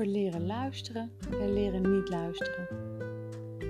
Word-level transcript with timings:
over 0.00 0.12
leren 0.12 0.46
luisteren 0.46 1.10
en 1.30 1.52
leren 1.52 1.94
niet 1.94 2.08
luisteren. 2.08 2.68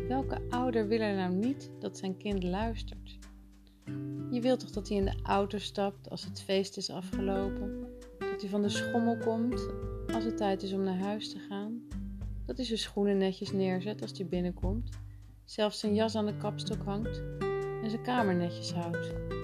Welke 0.09 0.41
ouder 0.51 0.89
wil 0.89 1.01
er 1.01 1.15
nou 1.15 1.35
niet 1.35 1.71
dat 1.79 1.99
zijn 1.99 2.17
kind 2.17 2.43
luistert? 2.43 3.19
Je 4.31 4.41
wilt 4.41 4.61
toch 4.61 4.71
dat 4.71 4.89
hij 4.89 4.97
in 4.97 5.05
de 5.05 5.19
auto 5.23 5.59
stapt 5.59 6.11
als 6.11 6.25
het 6.25 6.43
feest 6.43 6.77
is 6.77 6.91
afgelopen? 6.91 7.87
Dat 8.19 8.41
hij 8.41 8.51
van 8.51 8.63
de 8.63 8.69
schommel 8.69 9.17
komt 9.17 9.69
als 10.15 10.25
het 10.25 10.37
tijd 10.37 10.63
is 10.63 10.73
om 10.73 10.83
naar 10.83 10.99
huis 10.99 11.33
te 11.33 11.39
gaan? 11.39 11.83
Dat 12.47 12.57
hij 12.57 12.67
zijn 12.67 12.79
schoenen 12.79 13.17
netjes 13.17 13.53
neerzet 13.53 14.03
als 14.03 14.13
hij 14.19 14.27
binnenkomt? 14.27 14.99
Zelfs 15.45 15.79
zijn 15.79 15.95
jas 15.95 16.15
aan 16.15 16.27
de 16.27 16.37
kapstok 16.37 16.83
hangt 16.85 17.23
en 17.83 17.91
zijn 17.91 18.03
kamer 18.03 18.35
netjes 18.35 18.73
houdt? 18.73 19.38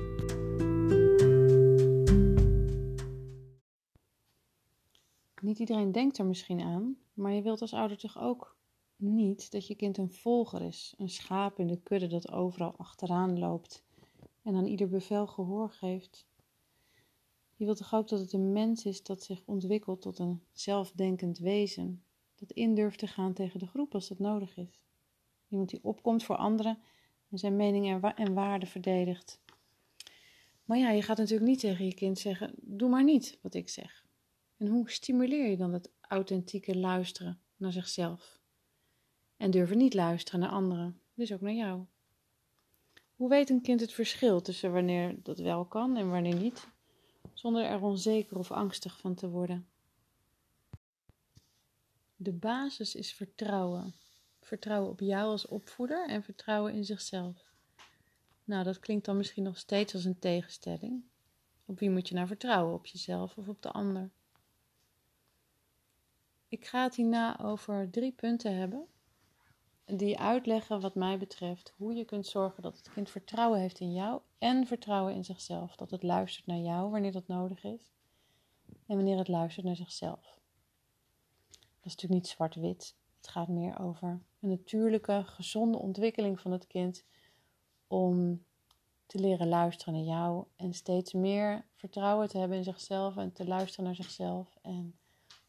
Iedereen 5.58 5.92
denkt 5.92 6.18
er 6.18 6.26
misschien 6.26 6.60
aan, 6.60 6.96
maar 7.12 7.32
je 7.32 7.42
wilt 7.42 7.60
als 7.60 7.72
ouder 7.72 7.98
toch 7.98 8.18
ook 8.18 8.56
niet 8.96 9.50
dat 9.50 9.66
je 9.66 9.74
kind 9.74 9.98
een 9.98 10.12
volger 10.12 10.62
is, 10.62 10.94
een 10.98 11.08
schaap 11.08 11.58
in 11.58 11.66
de 11.66 11.80
kudde 11.80 12.06
dat 12.06 12.30
overal 12.30 12.74
achteraan 12.76 13.38
loopt 13.38 13.84
en 14.42 14.54
aan 14.54 14.66
ieder 14.66 14.88
bevel 14.88 15.26
gehoor 15.26 15.70
geeft. 15.70 16.26
Je 17.56 17.64
wilt 17.64 17.76
toch 17.76 17.94
ook 17.94 18.08
dat 18.08 18.20
het 18.20 18.32
een 18.32 18.52
mens 18.52 18.84
is 18.84 19.02
dat 19.02 19.22
zich 19.22 19.42
ontwikkelt 19.44 20.00
tot 20.00 20.18
een 20.18 20.42
zelfdenkend 20.52 21.38
wezen, 21.38 22.04
dat 22.34 22.50
in 22.50 22.74
durft 22.74 22.98
te 22.98 23.06
gaan 23.06 23.32
tegen 23.32 23.58
de 23.58 23.66
groep 23.66 23.94
als 23.94 24.08
dat 24.08 24.18
nodig 24.18 24.56
is. 24.56 24.82
Iemand 25.48 25.70
die 25.70 25.84
opkomt 25.84 26.24
voor 26.24 26.36
anderen 26.36 26.78
en 27.30 27.38
zijn 27.38 27.56
mening 27.56 28.04
en, 28.16 28.34
waarde 28.34 28.66
verdedigt. 28.66 29.40
Maar 30.64 30.78
ja, 30.78 30.90
je 30.90 31.02
gaat 31.02 31.16
natuurlijk 31.16 31.50
niet 31.50 31.60
tegen 31.60 31.84
je 31.84 31.94
kind 31.94 32.18
zeggen: 32.18 32.54
doe 32.56 32.88
maar 32.88 33.04
niet 33.04 33.38
wat 33.42 33.54
ik 33.54 33.68
zeg. 33.68 34.03
En 34.56 34.66
hoe 34.66 34.90
stimuleer 34.90 35.50
je 35.50 35.56
dan 35.56 35.72
het 35.72 35.90
authentieke 36.00 36.76
luisteren 36.76 37.40
naar 37.56 37.72
zichzelf? 37.72 38.40
En 39.36 39.50
durven 39.50 39.76
niet 39.76 39.94
luisteren 39.94 40.40
naar 40.40 40.50
anderen, 40.50 41.00
dus 41.14 41.32
ook 41.32 41.40
naar 41.40 41.52
jou. 41.52 41.84
Hoe 43.16 43.28
weet 43.28 43.50
een 43.50 43.62
kind 43.62 43.80
het 43.80 43.92
verschil 43.92 44.40
tussen 44.40 44.72
wanneer 44.72 45.22
dat 45.22 45.38
wel 45.38 45.64
kan 45.64 45.96
en 45.96 46.10
wanneer 46.10 46.36
niet, 46.36 46.68
zonder 47.32 47.64
er 47.64 47.82
onzeker 47.82 48.38
of 48.38 48.50
angstig 48.50 48.98
van 48.98 49.14
te 49.14 49.28
worden? 49.28 49.68
De 52.16 52.32
basis 52.32 52.94
is 52.94 53.12
vertrouwen. 53.12 53.94
Vertrouwen 54.40 54.90
op 54.90 55.00
jou 55.00 55.30
als 55.30 55.46
opvoeder 55.46 56.08
en 56.08 56.22
vertrouwen 56.22 56.72
in 56.72 56.84
zichzelf. 56.84 57.52
Nou, 58.44 58.64
dat 58.64 58.78
klinkt 58.78 59.04
dan 59.04 59.16
misschien 59.16 59.42
nog 59.42 59.58
steeds 59.58 59.94
als 59.94 60.04
een 60.04 60.18
tegenstelling. 60.18 61.02
Op 61.64 61.78
wie 61.78 61.90
moet 61.90 62.08
je 62.08 62.14
nou 62.14 62.26
vertrouwen? 62.26 62.74
Op 62.74 62.86
jezelf 62.86 63.36
of 63.36 63.48
op 63.48 63.62
de 63.62 63.70
ander? 63.70 64.10
Ik 66.54 66.66
ga 66.66 66.82
het 66.82 66.94
hierna 66.94 67.40
over 67.40 67.90
drie 67.90 68.12
punten 68.12 68.56
hebben. 68.56 68.86
Die 69.84 70.18
uitleggen, 70.18 70.80
wat 70.80 70.94
mij 70.94 71.18
betreft, 71.18 71.72
hoe 71.76 71.94
je 71.94 72.04
kunt 72.04 72.26
zorgen 72.26 72.62
dat 72.62 72.76
het 72.76 72.90
kind 72.92 73.10
vertrouwen 73.10 73.60
heeft 73.60 73.80
in 73.80 73.92
jou 73.92 74.20
en 74.38 74.66
vertrouwen 74.66 75.14
in 75.14 75.24
zichzelf. 75.24 75.76
Dat 75.76 75.90
het 75.90 76.02
luistert 76.02 76.46
naar 76.46 76.58
jou 76.58 76.90
wanneer 76.90 77.12
dat 77.12 77.26
nodig 77.26 77.64
is 77.64 77.92
en 78.86 78.96
wanneer 78.96 79.18
het 79.18 79.28
luistert 79.28 79.66
naar 79.66 79.76
zichzelf. 79.76 80.38
Dat 81.50 81.60
is 81.60 81.90
natuurlijk 81.94 82.22
niet 82.22 82.28
zwart-wit. 82.28 82.96
Het 83.16 83.28
gaat 83.28 83.48
meer 83.48 83.80
over 83.80 84.22
een 84.40 84.48
natuurlijke, 84.48 85.22
gezonde 85.26 85.78
ontwikkeling 85.78 86.40
van 86.40 86.52
het 86.52 86.66
kind 86.66 87.04
om 87.86 88.44
te 89.06 89.18
leren 89.18 89.48
luisteren 89.48 89.94
naar 89.94 90.02
jou 90.02 90.44
en 90.56 90.74
steeds 90.74 91.12
meer 91.12 91.66
vertrouwen 91.74 92.28
te 92.28 92.38
hebben 92.38 92.56
in 92.58 92.64
zichzelf 92.64 93.16
en 93.16 93.32
te 93.32 93.46
luisteren 93.46 93.84
naar 93.84 93.94
zichzelf 93.94 94.56
en 94.62 94.98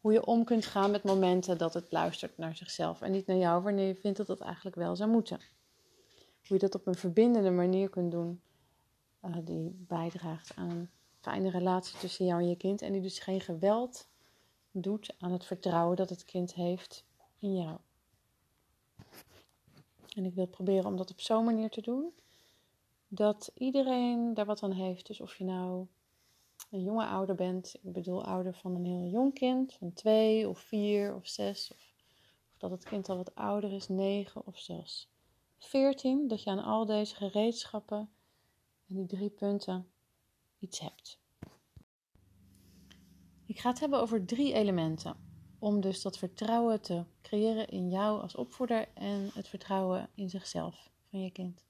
hoe 0.06 0.14
je 0.14 0.26
om 0.26 0.44
kunt 0.44 0.66
gaan 0.66 0.90
met 0.90 1.02
momenten 1.02 1.58
dat 1.58 1.74
het 1.74 1.92
luistert 1.92 2.38
naar 2.38 2.56
zichzelf 2.56 3.02
en 3.02 3.10
niet 3.12 3.26
naar 3.26 3.36
jou 3.36 3.62
wanneer 3.62 3.86
je 3.86 3.94
vindt 3.94 4.16
dat 4.16 4.26
dat 4.26 4.40
eigenlijk 4.40 4.76
wel 4.76 4.96
zou 4.96 5.10
moeten. 5.10 5.40
Hoe 6.46 6.56
je 6.56 6.58
dat 6.58 6.74
op 6.74 6.86
een 6.86 6.94
verbindende 6.94 7.50
manier 7.50 7.88
kunt 7.88 8.10
doen, 8.10 8.40
uh, 9.22 9.36
die 9.44 9.84
bijdraagt 9.88 10.56
aan 10.56 10.70
een 10.70 10.88
fijne 11.20 11.50
relatie 11.50 11.98
tussen 11.98 12.26
jou 12.26 12.40
en 12.40 12.48
je 12.48 12.56
kind 12.56 12.82
en 12.82 12.92
die 12.92 13.00
dus 13.00 13.18
geen 13.18 13.40
geweld 13.40 14.08
doet 14.70 15.14
aan 15.18 15.32
het 15.32 15.44
vertrouwen 15.44 15.96
dat 15.96 16.10
het 16.10 16.24
kind 16.24 16.54
heeft 16.54 17.04
in 17.38 17.56
jou. 17.56 17.78
En 20.16 20.24
ik 20.24 20.34
wil 20.34 20.46
proberen 20.46 20.86
om 20.86 20.96
dat 20.96 21.10
op 21.10 21.20
zo'n 21.20 21.44
manier 21.44 21.70
te 21.70 21.80
doen 21.80 22.12
dat 23.08 23.50
iedereen 23.54 24.34
daar 24.34 24.46
wat 24.46 24.62
aan 24.62 24.72
heeft. 24.72 25.06
Dus 25.06 25.20
of 25.20 25.34
je 25.34 25.44
nou 25.44 25.86
een 26.76 26.82
jonge 26.82 27.06
ouder 27.06 27.34
bent, 27.34 27.74
ik 27.82 27.92
bedoel 27.92 28.24
ouder 28.24 28.54
van 28.54 28.74
een 28.74 28.84
heel 28.84 29.08
jong 29.10 29.34
kind, 29.34 29.72
van 29.72 29.92
twee 29.92 30.48
of 30.48 30.58
vier 30.58 31.14
of 31.14 31.26
zes, 31.26 31.70
of, 31.72 31.94
of 32.52 32.58
dat 32.58 32.70
het 32.70 32.84
kind 32.84 33.08
al 33.08 33.16
wat 33.16 33.34
ouder 33.34 33.72
is, 33.72 33.88
negen 33.88 34.46
of 34.46 34.58
zelfs 34.58 35.08
veertien, 35.58 36.28
dat 36.28 36.42
je 36.42 36.50
aan 36.50 36.64
al 36.64 36.86
deze 36.86 37.14
gereedschappen 37.14 38.10
en 38.88 38.94
die 38.94 39.06
drie 39.06 39.30
punten 39.30 39.90
iets 40.58 40.80
hebt. 40.80 41.18
Ik 43.46 43.58
ga 43.58 43.68
het 43.68 43.80
hebben 43.80 44.00
over 44.00 44.24
drie 44.24 44.52
elementen. 44.52 45.24
Om 45.58 45.80
dus 45.80 46.02
dat 46.02 46.18
vertrouwen 46.18 46.80
te 46.80 47.04
creëren 47.22 47.68
in 47.68 47.90
jou 47.90 48.20
als 48.20 48.34
opvoeder 48.34 48.88
en 48.94 49.30
het 49.34 49.48
vertrouwen 49.48 50.10
in 50.14 50.30
zichzelf 50.30 50.90
van 51.10 51.22
je 51.22 51.30
kind. 51.30 51.64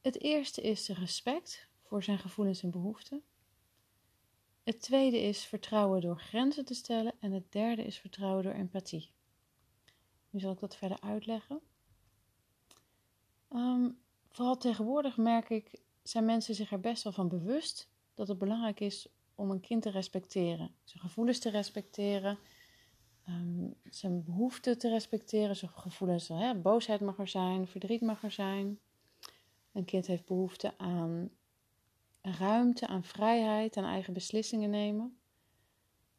Het 0.00 0.20
eerste 0.20 0.60
is 0.62 0.88
respect 0.88 1.69
voor 1.90 2.02
zijn 2.02 2.18
gevoelens 2.18 2.62
en 2.62 2.70
behoeften. 2.70 3.22
Het 4.62 4.80
tweede 4.80 5.20
is 5.20 5.44
vertrouwen 5.44 6.00
door 6.00 6.20
grenzen 6.20 6.64
te 6.64 6.74
stellen. 6.74 7.12
En 7.20 7.32
het 7.32 7.52
derde 7.52 7.84
is 7.84 7.98
vertrouwen 7.98 8.42
door 8.42 8.52
empathie. 8.52 9.10
Nu 10.30 10.40
zal 10.40 10.52
ik 10.52 10.60
dat 10.60 10.76
verder 10.76 11.00
uitleggen. 11.00 11.60
Um, 13.52 13.98
vooral 14.28 14.56
tegenwoordig 14.56 15.16
merk 15.16 15.50
ik, 15.50 15.80
zijn 16.02 16.24
mensen 16.24 16.54
zich 16.54 16.72
er 16.72 16.80
best 16.80 17.02
wel 17.02 17.12
van 17.12 17.28
bewust 17.28 17.88
dat 18.14 18.28
het 18.28 18.38
belangrijk 18.38 18.80
is 18.80 19.08
om 19.34 19.50
een 19.50 19.60
kind 19.60 19.82
te 19.82 19.90
respecteren. 19.90 20.74
Zijn 20.84 21.02
gevoelens 21.02 21.38
te 21.38 21.50
respecteren, 21.50 22.38
um, 23.28 23.74
zijn 23.84 24.24
behoeften 24.24 24.78
te 24.78 24.88
respecteren, 24.88 25.56
zijn 25.56 25.70
gevoelens, 25.70 26.28
hè, 26.28 26.54
boosheid 26.54 27.00
mag 27.00 27.18
er 27.18 27.28
zijn, 27.28 27.66
verdriet 27.66 28.00
mag 28.00 28.22
er 28.22 28.30
zijn. 28.32 28.78
Een 29.72 29.84
kind 29.84 30.06
heeft 30.06 30.26
behoefte 30.26 30.78
aan 30.78 31.30
ruimte, 32.20 32.86
aan 32.86 33.04
vrijheid, 33.04 33.76
aan 33.76 33.84
eigen 33.84 34.12
beslissingen 34.12 34.70
nemen. 34.70 35.18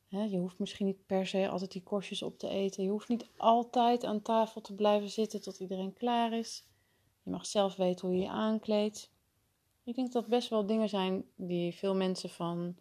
je 0.08 0.38
hoeft 0.38 0.60
misschien 0.60 0.86
niet 0.86 1.06
per 1.06 1.28
se 1.28 1.50
altijd 1.50 1.72
die 1.72 1.84
korstjes 1.84 2.22
op 2.22 2.38
te 2.38 2.48
eten. 2.48 2.84
Je 2.84 2.90
hoeft 2.90 3.08
niet 3.08 3.30
altijd 3.38 4.04
aan 4.04 4.22
tafel 4.22 4.62
te 4.62 4.76
blijven 4.76 5.10
zitten 5.10 5.42
tot 5.42 5.60
iedereen 5.60 5.94
klaar 5.94 6.34
is. 6.34 6.66
Je 7.24 7.30
mag 7.30 7.46
zelf 7.46 7.76
weten 7.76 8.08
hoe 8.08 8.18
je 8.18 8.24
je 8.24 8.30
aankleedt. 8.30 9.12
Ik 9.84 9.96
denk 9.96 10.12
dat 10.12 10.28
best 10.28 10.50
wel 10.50 10.66
dingen 10.66 10.90
zijn 10.90 11.26
die 11.36 11.76
veel 11.76 11.96
mensen 11.96 12.30
van 12.30 12.76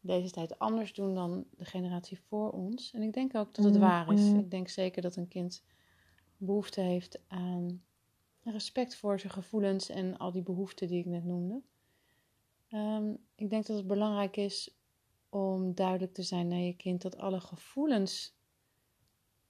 deze 0.00 0.30
tijd 0.30 0.58
anders 0.58 0.92
doen 0.92 1.14
dan 1.14 1.44
de 1.56 1.64
generatie 1.64 2.18
voor 2.18 2.50
ons. 2.50 2.92
En 2.92 3.02
ik 3.02 3.12
denk 3.12 3.36
ook 3.36 3.54
dat 3.54 3.64
het 3.64 3.74
mm, 3.74 3.80
waar 3.80 4.12
is. 4.12 4.20
Mm. 4.20 4.38
Ik 4.38 4.50
denk 4.50 4.68
zeker 4.68 5.02
dat 5.02 5.16
een 5.16 5.28
kind 5.28 5.64
behoefte 6.36 6.80
heeft 6.80 7.20
aan 7.26 7.82
respect 8.42 8.96
voor 8.96 9.20
zijn 9.20 9.32
gevoelens 9.32 9.88
en 9.88 10.16
al 10.16 10.32
die 10.32 10.42
behoeften 10.42 10.88
die 10.88 10.98
ik 10.98 11.06
net 11.06 11.24
noemde. 11.24 11.62
Ehm, 12.68 13.14
ik 13.34 13.50
denk 13.50 13.66
dat 13.66 13.76
het 13.76 13.86
belangrijk 13.86 14.36
is 14.36 14.76
om 15.28 15.74
duidelijk 15.74 16.14
te 16.14 16.22
zijn 16.22 16.48
naar 16.48 16.58
je 16.58 16.76
kind 16.76 17.02
dat 17.02 17.16
alle 17.16 17.40
gevoelens 17.40 18.36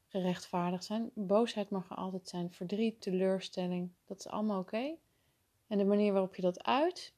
gerechtvaardigd 0.06 0.84
zijn. 0.84 1.10
Boosheid 1.14 1.70
mag 1.70 1.90
er 1.90 1.96
altijd 1.96 2.28
zijn, 2.28 2.52
verdriet, 2.52 3.00
teleurstelling, 3.00 3.90
dat 4.04 4.18
is 4.18 4.28
allemaal 4.28 4.60
oké. 4.60 4.94
En 5.66 5.78
de 5.78 5.84
manier 5.84 6.12
waarop 6.12 6.34
je 6.34 6.42
dat 6.42 6.64
uit, 6.64 7.14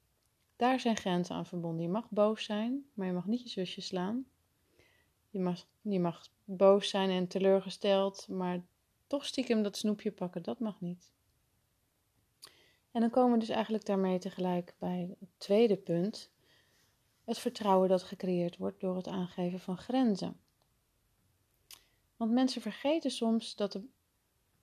daar 0.57 0.81
zijn 0.81 0.97
grenzen 0.97 1.35
aan 1.35 1.47
verbonden. 1.47 1.83
Je 1.83 1.89
mag 1.89 2.11
boos 2.11 2.45
zijn, 2.45 2.85
maar 2.95 3.07
je 3.07 3.13
mag 3.13 3.27
niet 3.27 3.43
je 3.43 3.49
zusje 3.49 3.81
slaan. 3.81 4.27
Je 5.31 5.41
mag, 5.41 5.67
je 5.81 6.01
mag 6.01 6.29
boos 6.45 6.89
zijn 6.89 7.11
en 7.11 7.27
teleurgesteld, 7.27 8.29
maar 8.29 8.63
toch 9.07 9.25
stiekem 9.25 9.63
dat 9.63 9.77
snoepje 9.77 10.13
pakken, 10.13 10.43
dat 10.43 10.59
mag 10.59 10.81
niet. 10.81 11.13
En 12.91 13.01
dan 13.01 13.11
komen 13.11 13.33
we 13.33 13.39
dus 13.39 13.49
eigenlijk 13.49 13.85
daarmee 13.85 14.19
tegelijk 14.19 14.75
bij 14.79 15.17
het 15.21 15.29
tweede 15.37 15.77
punt: 15.77 16.31
het 17.25 17.39
vertrouwen 17.39 17.89
dat 17.89 18.03
gecreëerd 18.03 18.57
wordt 18.57 18.81
door 18.81 18.97
het 18.97 19.09
aangeven 19.09 19.61
van 19.61 19.79
grenzen. 19.79 20.41
Want 22.17 22.33
mensen 22.33 22.63
vergeten 22.63 23.11
soms 23.11 23.57
dat, 23.57 23.73
de, 23.73 23.85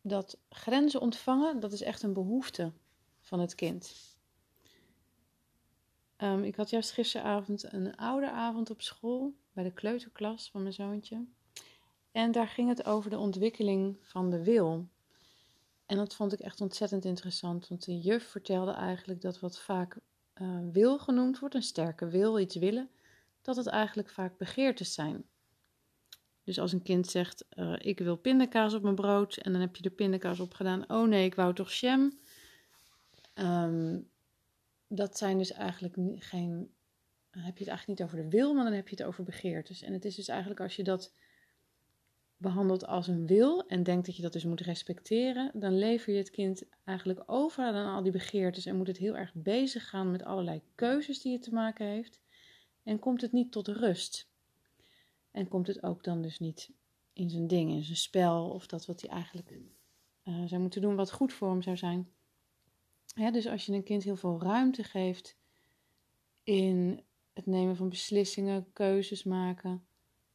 dat 0.02 0.38
grenzen 0.50 1.02
ontvangen, 1.02 1.60
dat 1.60 1.72
is 1.72 1.82
echt 1.82 2.04
een 2.04 2.14
behoefte 2.14 2.72
van 3.22 3.40
het 3.40 3.56
kind. 3.56 4.16
Um, 6.18 6.44
ik 6.44 6.56
had 6.56 6.70
juist 6.70 6.92
gisteravond 6.92 7.74
een 7.74 7.96
ouderavond 7.96 8.70
op 8.70 8.82
school 8.82 9.34
bij 9.54 9.64
de 9.64 9.74
kleuterklas 9.74 10.50
van 10.50 10.62
mijn 10.62 10.74
zoontje. 10.74 11.26
En 12.12 12.32
daar 12.32 12.48
ging 12.48 12.70
het 12.70 12.86
over 12.86 13.10
de 13.10 13.18
ontwikkeling 13.18 13.98
van 14.02 14.30
de 14.30 14.44
wil. 14.44 14.88
En 15.88 15.98
dat 15.98 16.16
vond 16.16 16.34
ik 16.34 16.40
echt 16.40 16.62
ontzettend 16.62 17.06
interessant, 17.06 17.68
want 17.68 17.86
de 17.86 18.00
juf 18.00 18.28
vertelde 18.28 18.72
eigenlijk 18.72 19.22
dat 19.22 19.40
wat 19.40 19.60
vaak 19.60 19.98
uh, 20.42 20.60
wil 20.72 21.00
genoemd 21.00 21.40
wordt, 21.40 21.56
een 21.56 21.64
sterke 21.64 22.08
wil, 22.08 22.40
iets 22.40 22.56
willen, 22.56 22.90
dat 23.42 23.56
het 23.56 23.68
eigenlijk 23.68 24.10
vaak 24.10 24.38
begeertes 24.38 24.94
zijn. 24.94 25.26
Dus 26.44 26.60
als 26.60 26.74
een 26.74 26.82
kind 26.82 27.08
zegt: 27.08 27.46
uh, 27.56 27.76
Ik 27.78 28.00
wil 28.00 28.16
pindakaas 28.16 28.74
op 28.74 28.82
mijn 28.82 28.96
brood. 28.96 29.38
En 29.38 29.52
dan 29.52 29.62
heb 29.62 29.76
je 29.76 29.82
de 29.82 29.90
pindakaas 29.90 30.40
op 30.40 30.54
gedaan. 30.54 30.90
Oh 30.90 31.08
nee, 31.08 31.26
ik 31.26 31.36
wou 31.36 31.54
toch 31.54 31.72
jam. 31.72 32.20
Um, 33.34 34.10
dat 34.88 35.18
zijn 35.18 35.38
dus 35.38 35.52
eigenlijk 35.52 35.96
geen. 36.16 36.72
Dan 37.32 37.42
heb 37.42 37.58
je 37.58 37.64
het 37.64 37.68
eigenlijk 37.68 37.88
niet 37.88 38.02
over 38.02 38.18
de 38.18 38.38
wil, 38.38 38.54
maar 38.54 38.64
dan 38.64 38.74
heb 38.74 38.88
je 38.88 38.96
het 38.96 39.06
over 39.06 39.24
begeertes. 39.24 39.82
En 39.82 39.94
het 39.94 40.06
is 40.06 40.16
dus 40.16 40.28
eigenlijk 40.28 40.60
als 40.60 40.76
je 40.76 40.84
dat 40.84 41.14
behandelt 42.38 42.86
als 42.86 43.08
een 43.08 43.28
wil 43.28 43.68
en 43.68 43.84
denkt 43.84 44.06
dat 44.06 44.16
je 44.16 44.22
dat 44.22 44.34
dus 44.34 44.46
moet 44.46 44.62
respecteren, 44.62 45.52
dan 45.54 45.78
lever 45.78 46.14
je 46.14 46.18
het 46.20 46.30
kind 46.30 46.64
eigenlijk 46.84 47.24
over 47.26 47.64
aan 47.64 47.96
al 47.96 48.04
die 48.04 48.12
begeertes 48.12 48.66
en 48.66 48.76
moet 48.76 48.88
het 48.88 48.98
heel 48.98 49.18
erg 49.18 49.34
bezig 49.34 49.90
gaan 49.90 50.12
met 50.12 50.24
allerlei 50.24 50.62
keuzes 50.76 51.22
die 51.22 51.34
het 51.34 51.42
te 51.42 51.54
maken 51.54 51.86
heeft. 51.86 52.22
En 52.84 53.00
komt 53.00 53.22
het 53.22 53.32
niet 53.32 53.52
tot 53.52 53.68
rust. 53.68 54.30
En 55.32 55.48
komt 55.48 55.68
het 55.68 55.84
ook 55.84 56.04
dan 56.04 56.22
dus 56.22 56.40
niet 56.40 56.72
in 57.14 57.30
zijn 57.30 57.48
ding, 57.48 57.72
in 57.72 57.84
zijn 57.84 57.98
spel 57.98 58.50
of 58.50 58.68
dat 58.68 58.86
wat 58.86 59.02
hij 59.02 59.10
eigenlijk 59.10 59.52
uh, 60.24 60.46
zou 60.46 60.62
moeten 60.62 60.82
doen 60.82 60.96
wat 60.96 61.12
goed 61.12 61.34
voor 61.34 61.50
hem 61.50 61.62
zou 61.62 61.78
zijn. 61.78 62.10
dus 63.32 63.48
als 63.48 63.66
je 63.66 63.74
een 63.74 63.84
kind 63.84 64.04
heel 64.04 64.16
veel 64.16 64.42
ruimte 64.42 64.84
geeft 64.84 65.38
in 66.44 67.04
het 67.34 67.46
nemen 67.46 67.76
van 67.76 67.90
beslissingen, 67.90 68.72
keuzes 68.74 69.24
maken, 69.24 69.88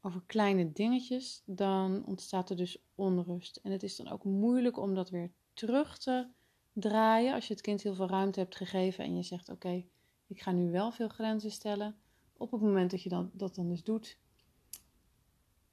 over 0.03 0.23
kleine 0.27 0.73
dingetjes, 0.73 1.43
dan 1.45 2.05
ontstaat 2.07 2.51
er 2.51 2.57
dus 2.57 2.79
onrust. 2.95 3.57
En 3.57 3.73
het 3.73 3.83
is 3.83 3.97
dan 3.97 4.09
ook 4.09 4.25
moeilijk 4.25 4.79
om 4.79 4.95
dat 4.95 5.11
weer 5.11 5.33
terug 5.55 5.99
te 5.99 6.27
draaien. 6.73 7.35
Als 7.35 7.47
je 7.47 7.53
het 7.53 7.63
kind 7.63 7.83
heel 7.83 7.95
veel 7.95 8.09
ruimte 8.09 8.41
hebt 8.41 8.57
gegeven 8.57 9.05
en 9.05 9.17
je 9.17 9.23
zegt: 9.23 9.49
Oké, 9.49 9.85
ik 10.27 10.41
ga 10.41 10.53
nu 10.53 10.71
wel 10.71 10.91
veel 10.91 11.09
grenzen 11.09 11.51
stellen. 11.51 11.97
Op 12.37 12.51
het 12.51 12.61
moment 12.61 12.91
dat 12.91 13.03
je 13.03 13.09
dat, 13.09 13.29
dat 13.33 13.55
dan 13.55 13.69
dus 13.69 13.85
doet, 13.85 14.19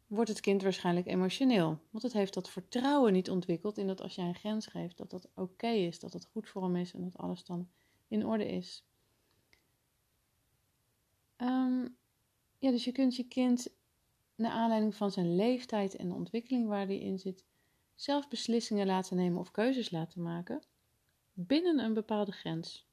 wordt 0.08 0.30
het 0.30 0.40
kind 0.40 0.62
waarschijnlijk 0.62 1.08
emotioneel. 1.08 1.80
Want 1.90 2.04
het 2.04 2.14
heeft 2.14 2.34
dat 2.34 2.50
vertrouwen 2.50 3.14
niet 3.14 3.30
ontwikkeld 3.30 3.78
in 3.78 3.88
dat 3.88 4.02
als 4.02 4.16
jij 4.16 4.26
een 4.26 4.36
grens 4.36 4.68
geeft, 4.68 4.98
dat 4.98 5.10
dat 5.10 5.30
oké 5.36 5.68
is, 5.68 6.00
dat 6.00 6.14
het 6.14 6.26
goed 6.26 6.50
voor 6.50 6.64
hem 6.64 6.76
is 6.76 6.94
en 6.94 7.02
dat 7.02 7.18
alles 7.18 7.44
dan 7.44 7.70
in 8.08 8.26
orde 8.26 8.48
is. 8.48 8.84
Ehm, 11.36 11.88
ja, 12.58 12.72
dus 12.72 12.84
je 12.84 12.92
kunt 12.92 13.16
je 13.16 13.24
kind 13.24 13.78
naar 14.40 14.52
aanleiding 14.52 14.96
van 14.96 15.12
zijn 15.12 15.36
leeftijd 15.36 15.96
en 15.96 16.10
de 16.10 16.16
ontwikkeling 16.16 16.68
waar 16.68 16.86
hij 16.86 17.00
in 17.00 17.20
zit, 17.20 17.46
zelf 17.96 18.28
beslissingen 18.28 18.86
laten 18.86 19.18
nemen 19.18 19.40
of 19.40 19.52
keuzes 19.52 19.92
laten 19.92 20.22
maken 20.22 20.62
binnen 21.34 21.80
een 21.80 21.94
bepaalde 21.94 22.32
grens. 22.32 22.88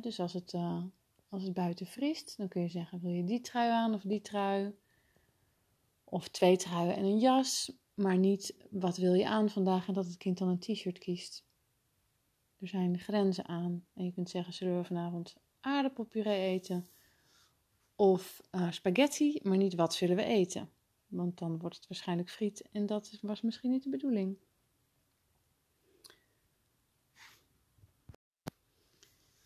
Dus 0.00 0.20
als 0.20 0.32
het, 0.32 0.52
uh, 0.52 0.82
als 1.28 1.42
het 1.42 1.52
buiten 1.52 1.86
vriest, 1.86 2.36
dan 2.36 2.48
kun 2.48 2.62
je 2.62 2.68
zeggen: 2.68 3.00
wil 3.00 3.10
je 3.10 3.24
die 3.24 3.40
trui 3.40 3.70
aan 3.70 3.94
of 3.94 4.02
die 4.02 4.20
trui? 4.20 4.74
Of 6.04 6.28
twee 6.28 6.56
truien 6.56 6.96
en 6.96 7.04
een 7.04 7.18
jas, 7.18 7.72
maar 7.94 8.18
niet 8.18 8.54
wat 8.70 8.96
wil 8.96 9.14
je 9.14 9.28
aan 9.28 9.48
vandaag 9.48 9.88
en 9.88 9.94
dat 9.94 10.06
het 10.06 10.16
kind 10.16 10.38
dan 10.38 10.48
een 10.48 10.58
t-shirt 10.58 10.98
kiest. 10.98 11.44
Er 12.58 12.68
zijn 12.68 12.98
grenzen 12.98 13.46
aan. 13.46 13.86
En 13.94 14.04
je 14.04 14.12
kunt 14.12 14.30
zeggen: 14.30 14.52
zullen 14.52 14.76
we 14.76 14.84
vanavond 14.84 15.36
aardappelpuree 15.60 16.40
eten? 16.40 16.86
Of 18.00 18.40
uh, 18.50 18.72
spaghetti, 18.72 19.40
maar 19.42 19.56
niet 19.56 19.74
wat 19.74 19.94
zullen 19.94 20.16
we 20.16 20.24
eten. 20.24 20.70
Want 21.06 21.38
dan 21.38 21.58
wordt 21.58 21.76
het 21.76 21.88
waarschijnlijk 21.88 22.30
friet 22.30 22.68
en 22.72 22.86
dat 22.86 23.18
was 23.22 23.40
misschien 23.40 23.70
niet 23.70 23.82
de 23.82 23.90
bedoeling. 23.90 24.38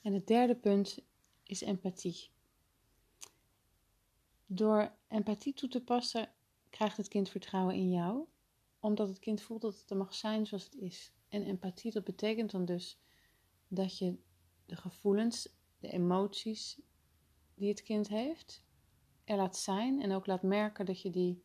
En 0.00 0.12
het 0.12 0.26
derde 0.26 0.56
punt 0.56 0.98
is 1.42 1.60
empathie. 1.60 2.30
Door 4.46 4.92
empathie 5.08 5.54
toe 5.54 5.68
te 5.68 5.84
passen 5.84 6.32
krijgt 6.70 6.96
het 6.96 7.08
kind 7.08 7.28
vertrouwen 7.28 7.74
in 7.74 7.90
jou, 7.90 8.26
omdat 8.80 9.08
het 9.08 9.18
kind 9.18 9.40
voelt 9.40 9.62
dat 9.62 9.80
het 9.80 9.90
er 9.90 9.96
mag 9.96 10.14
zijn 10.14 10.46
zoals 10.46 10.64
het 10.64 10.74
is. 10.74 11.12
En 11.28 11.42
empathie, 11.42 11.92
dat 11.92 12.04
betekent 12.04 12.50
dan 12.50 12.64
dus 12.64 12.98
dat 13.68 13.98
je 13.98 14.18
de 14.66 14.76
gevoelens, 14.76 15.48
de 15.78 15.88
emoties 15.88 16.80
die 17.62 17.70
het 17.70 17.82
kind 17.82 18.08
heeft, 18.08 18.62
er 19.24 19.36
laat 19.36 19.56
zijn 19.56 20.02
en 20.02 20.12
ook 20.12 20.26
laat 20.26 20.42
merken 20.42 20.86
dat 20.86 21.00
je 21.00 21.10
die 21.10 21.44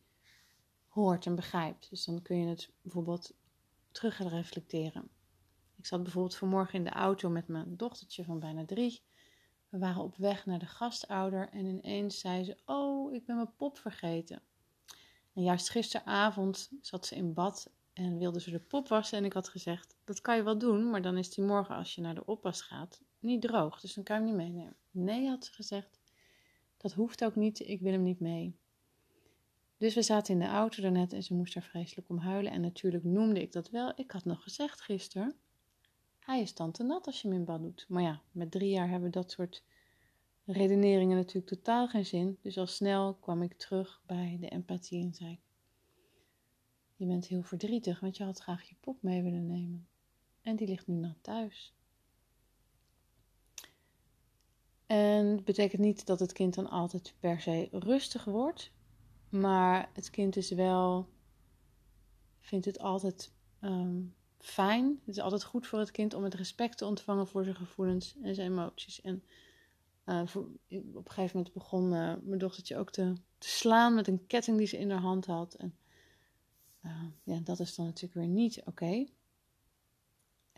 hoort 0.86 1.26
en 1.26 1.34
begrijpt. 1.34 1.90
Dus 1.90 2.04
dan 2.04 2.22
kun 2.22 2.36
je 2.36 2.46
het 2.46 2.70
bijvoorbeeld 2.82 3.34
terug 3.90 4.16
gaan 4.16 4.28
reflecteren. 4.28 5.08
Ik 5.76 5.86
zat 5.86 6.02
bijvoorbeeld 6.02 6.36
vanmorgen 6.36 6.74
in 6.74 6.84
de 6.84 6.90
auto 6.90 7.28
met 7.28 7.48
mijn 7.48 7.76
dochtertje 7.76 8.24
van 8.24 8.38
bijna 8.38 8.64
drie. 8.64 9.02
We 9.68 9.78
waren 9.78 10.02
op 10.02 10.16
weg 10.16 10.46
naar 10.46 10.58
de 10.58 10.66
gastouder 10.66 11.48
en 11.48 11.66
ineens 11.66 12.20
zei 12.20 12.44
ze: 12.44 12.56
Oh, 12.64 13.14
ik 13.14 13.24
ben 13.24 13.36
mijn 13.36 13.56
pop 13.56 13.78
vergeten. 13.78 14.42
En 15.32 15.42
juist 15.42 15.70
gisteravond 15.70 16.70
zat 16.80 17.06
ze 17.06 17.14
in 17.14 17.34
bad 17.34 17.70
en 17.92 18.18
wilde 18.18 18.40
ze 18.40 18.50
de 18.50 18.60
pop 18.60 18.88
wassen. 18.88 19.18
En 19.18 19.24
ik 19.24 19.32
had 19.32 19.48
gezegd: 19.48 19.96
Dat 20.04 20.20
kan 20.20 20.36
je 20.36 20.42
wel 20.42 20.58
doen, 20.58 20.90
maar 20.90 21.02
dan 21.02 21.16
is 21.16 21.30
die 21.30 21.44
morgen 21.44 21.74
als 21.74 21.94
je 21.94 22.00
naar 22.00 22.14
de 22.14 22.26
oppas 22.26 22.62
gaat 22.62 23.00
niet 23.20 23.42
droog. 23.42 23.80
Dus 23.80 23.94
dan 23.94 24.04
kan 24.04 24.16
je 24.16 24.22
hem 24.22 24.36
niet 24.36 24.46
meenemen. 24.46 24.76
Nee, 24.90 25.28
had 25.28 25.44
ze 25.44 25.52
gezegd. 25.52 25.97
Dat 26.78 26.92
hoeft 26.92 27.24
ook 27.24 27.36
niet, 27.36 27.60
ik 27.60 27.80
wil 27.80 27.92
hem 27.92 28.02
niet 28.02 28.20
mee. 28.20 28.56
Dus 29.76 29.94
we 29.94 30.02
zaten 30.02 30.34
in 30.34 30.40
de 30.40 30.46
auto 30.46 30.82
daarnet 30.82 31.12
en 31.12 31.22
ze 31.22 31.34
moest 31.34 31.54
er 31.54 31.62
vreselijk 31.62 32.08
om 32.08 32.18
huilen. 32.18 32.52
En 32.52 32.60
natuurlijk 32.60 33.04
noemde 33.04 33.42
ik 33.42 33.52
dat 33.52 33.70
wel. 33.70 33.92
Ik 33.96 34.10
had 34.10 34.24
nog 34.24 34.42
gezegd 34.42 34.80
gisteren, 34.80 35.34
hij 36.18 36.40
is 36.40 36.52
tante 36.52 36.82
nat 36.82 37.06
als 37.06 37.22
je 37.22 37.28
hem 37.28 37.36
in 37.36 37.44
bad 37.44 37.62
doet. 37.62 37.86
Maar 37.88 38.02
ja, 38.02 38.22
met 38.30 38.50
drie 38.50 38.70
jaar 38.70 38.88
hebben 38.88 39.10
dat 39.10 39.30
soort 39.30 39.62
redeneringen 40.44 41.16
natuurlijk 41.16 41.46
totaal 41.46 41.88
geen 41.88 42.06
zin. 42.06 42.38
Dus 42.42 42.58
al 42.58 42.66
snel 42.66 43.14
kwam 43.14 43.42
ik 43.42 43.54
terug 43.54 44.02
bij 44.06 44.36
de 44.40 44.48
empathie 44.48 45.02
en 45.02 45.14
zei 45.14 45.40
je 46.98 47.06
bent 47.06 47.26
heel 47.26 47.42
verdrietig, 47.42 48.00
want 48.00 48.16
je 48.16 48.24
had 48.24 48.38
graag 48.38 48.68
je 48.68 48.74
pop 48.80 49.02
mee 49.02 49.22
willen 49.22 49.46
nemen. 49.46 49.88
En 50.42 50.56
die 50.56 50.68
ligt 50.68 50.86
nu 50.86 50.94
nat 50.94 51.16
thuis. 51.20 51.74
En 54.88 55.26
het 55.26 55.44
betekent 55.44 55.82
niet 55.82 56.06
dat 56.06 56.20
het 56.20 56.32
kind 56.32 56.54
dan 56.54 56.70
altijd 56.70 57.14
per 57.20 57.40
se 57.40 57.68
rustig 57.72 58.24
wordt. 58.24 58.70
Maar 59.28 59.90
het 59.92 60.10
kind 60.10 60.36
is 60.36 60.50
wel, 60.50 61.08
vindt 62.40 62.64
het 62.64 62.78
altijd 62.78 63.32
um, 63.60 64.14
fijn. 64.38 65.00
Het 65.04 65.16
is 65.16 65.22
altijd 65.22 65.44
goed 65.44 65.66
voor 65.66 65.78
het 65.78 65.90
kind 65.90 66.14
om 66.14 66.24
het 66.24 66.34
respect 66.34 66.78
te 66.78 66.86
ontvangen 66.86 67.26
voor 67.26 67.44
zijn 67.44 67.56
gevoelens 67.56 68.16
en 68.22 68.34
zijn 68.34 68.50
emoties. 68.50 69.00
En 69.00 69.24
uh, 70.04 70.26
voor, 70.26 70.42
op 70.42 71.06
een 71.06 71.10
gegeven 71.10 71.36
moment 71.36 71.54
begon 71.54 71.84
uh, 71.84 72.14
mijn 72.22 72.38
dochtertje 72.38 72.76
ook 72.76 72.90
te, 72.90 73.12
te, 73.38 73.48
slaan 73.48 73.94
met 73.94 74.08
een 74.08 74.26
ketting 74.26 74.58
die 74.58 74.66
ze 74.66 74.78
in 74.78 74.90
haar 74.90 75.00
hand 75.00 75.26
had. 75.26 75.54
En 75.54 75.76
uh, 76.84 77.04
ja, 77.22 77.40
dat 77.44 77.60
is 77.60 77.74
dan 77.74 77.86
natuurlijk 77.86 78.14
weer 78.14 78.28
niet 78.28 78.62
oké. 78.64 79.06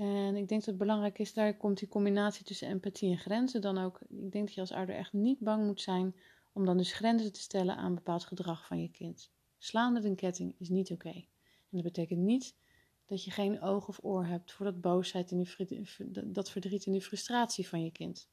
En 0.00 0.36
ik 0.36 0.48
denk 0.48 0.60
dat 0.60 0.64
het 0.64 0.78
belangrijk 0.78 1.18
is, 1.18 1.32
daar 1.32 1.56
komt 1.56 1.78
die 1.78 1.88
combinatie 1.88 2.44
tussen 2.44 2.68
empathie 2.68 3.10
en 3.10 3.18
grenzen 3.18 3.60
dan 3.60 3.78
ook. 3.78 4.00
Ik 4.00 4.32
denk 4.32 4.46
dat 4.46 4.54
je 4.54 4.60
als 4.60 4.72
ouder 4.72 4.94
echt 4.94 5.12
niet 5.12 5.38
bang 5.38 5.66
moet 5.66 5.80
zijn 5.80 6.14
om 6.52 6.64
dan 6.64 6.76
dus 6.76 6.92
grenzen 6.92 7.32
te 7.32 7.40
stellen 7.40 7.76
aan 7.76 7.94
bepaald 7.94 8.24
gedrag 8.24 8.66
van 8.66 8.82
je 8.82 8.90
kind. 8.90 9.30
Slaan 9.58 9.92
met 9.92 10.04
een 10.04 10.16
ketting 10.16 10.54
is 10.58 10.68
niet 10.68 10.90
oké. 10.90 11.12
En 11.12 11.26
dat 11.70 11.82
betekent 11.82 12.20
niet 12.20 12.54
dat 13.06 13.24
je 13.24 13.30
geen 13.30 13.62
oog 13.62 13.88
of 13.88 13.98
oor 14.02 14.26
hebt 14.26 14.52
voor 14.52 14.66
dat 14.66 14.80
boosheid 14.80 15.30
en 15.30 15.46
dat 16.32 16.50
verdriet 16.50 16.86
en 16.86 16.92
die 16.92 17.02
frustratie 17.02 17.68
van 17.68 17.84
je 17.84 17.90
kind. 17.90 18.28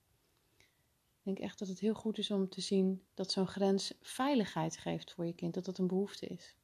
Ik 0.57 1.23
denk 1.23 1.39
echt 1.39 1.59
dat 1.59 1.67
het 1.67 1.79
heel 1.79 1.93
goed 1.93 2.17
is 2.17 2.31
om 2.31 2.49
te 2.49 2.61
zien 2.61 3.03
dat 3.13 3.31
zo'n 3.31 3.47
grens 3.47 3.93
veiligheid 4.01 4.77
geeft 4.77 5.13
voor 5.13 5.25
je 5.25 5.33
kind, 5.33 5.53
dat 5.53 5.65
dat 5.65 5.77
een 5.77 5.87
behoefte 5.87 6.27
is. 6.27 6.55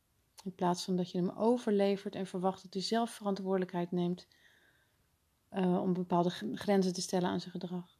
In 0.44 0.56
plaats 0.56 0.84
van 0.84 0.96
dat 0.96 1.12
je 1.12 1.18
hem 1.18 1.30
overlevert 1.30 2.16
en 2.16 2.28
verwacht 2.28 2.64
dat 2.64 2.74
hij 2.74 2.84
zelf 2.84 3.12
verantwoordelijkheid 3.12 3.92
neemt 3.92 4.28
uh, 5.56 5.82
om 5.82 5.94
bepaalde 5.94 6.30
grenzen 6.54 6.94
te 6.94 7.02
stellen 7.02 7.30
aan 7.30 7.40
zijn 7.40 7.52
gedrag. 7.52 7.98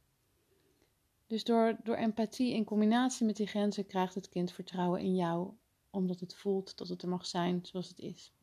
Dus 1.28 1.44
door, 1.44 1.78
door 1.84 1.96
empathie 1.96 2.54
in 2.54 2.64
combinatie 2.64 3.26
met 3.26 3.36
die 3.36 3.48
grenzen 3.48 3.86
krijgt 3.86 4.16
het 4.16 4.30
kind 4.30 4.52
vertrouwen 4.52 5.02
in 5.02 5.16
jou, 5.16 5.52
omdat 5.90 6.20
het 6.20 6.36
voelt 6.36 6.78
dat 6.78 6.88
het 6.88 7.02
er 7.02 7.10
mag 7.10 7.26
zijn 7.26 7.60
zoals 7.66 7.88
het 7.88 8.00
is. 8.00 8.34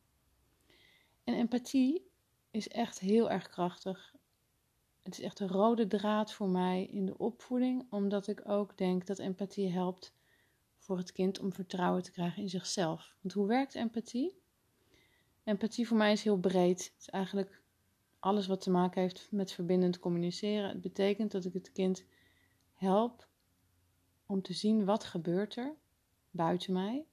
En 1.23 1.33
empathie 1.33 2.09
is 2.51 2.67
echt 2.67 2.99
heel 2.99 3.29
erg 3.29 3.49
krachtig. 3.49 4.15
Het 5.01 5.13
is 5.13 5.19
echt 5.19 5.39
een 5.39 5.47
rode 5.47 5.87
draad 5.87 6.33
voor 6.33 6.49
mij 6.49 6.85
in 6.85 7.05
de 7.05 7.17
opvoeding, 7.17 7.85
omdat 7.89 8.27
ik 8.27 8.49
ook 8.49 8.77
denk 8.77 9.05
dat 9.05 9.19
empathie 9.19 9.69
helpt 9.69 10.13
voor 10.77 10.97
het 10.97 11.11
kind 11.11 11.39
om 11.39 11.53
vertrouwen 11.53 12.03
te 12.03 12.11
krijgen 12.11 12.41
in 12.41 12.49
zichzelf. 12.49 13.15
Want 13.21 13.33
hoe 13.33 13.47
werkt 13.47 13.75
empathie? 13.75 14.39
Empathie 15.43 15.87
voor 15.87 15.97
mij 15.97 16.11
is 16.11 16.23
heel 16.23 16.37
breed. 16.39 16.83
Het 16.83 16.95
is 16.99 17.09
eigenlijk 17.09 17.60
alles 18.21 18.47
wat 18.47 18.61
te 18.61 18.71
maken 18.71 19.01
heeft 19.01 19.27
met 19.31 19.51
verbindend 19.51 19.99
communiceren. 19.99 20.69
Het 20.69 20.81
betekent 20.81 21.31
dat 21.31 21.45
ik 21.45 21.53
het 21.53 21.71
kind 21.71 22.05
help 22.73 23.27
om 24.25 24.41
te 24.41 24.53
zien 24.53 24.85
wat 24.85 25.03
gebeurt 25.03 25.55
er 25.55 25.75
buiten 26.31 26.73
mij. 26.73 27.05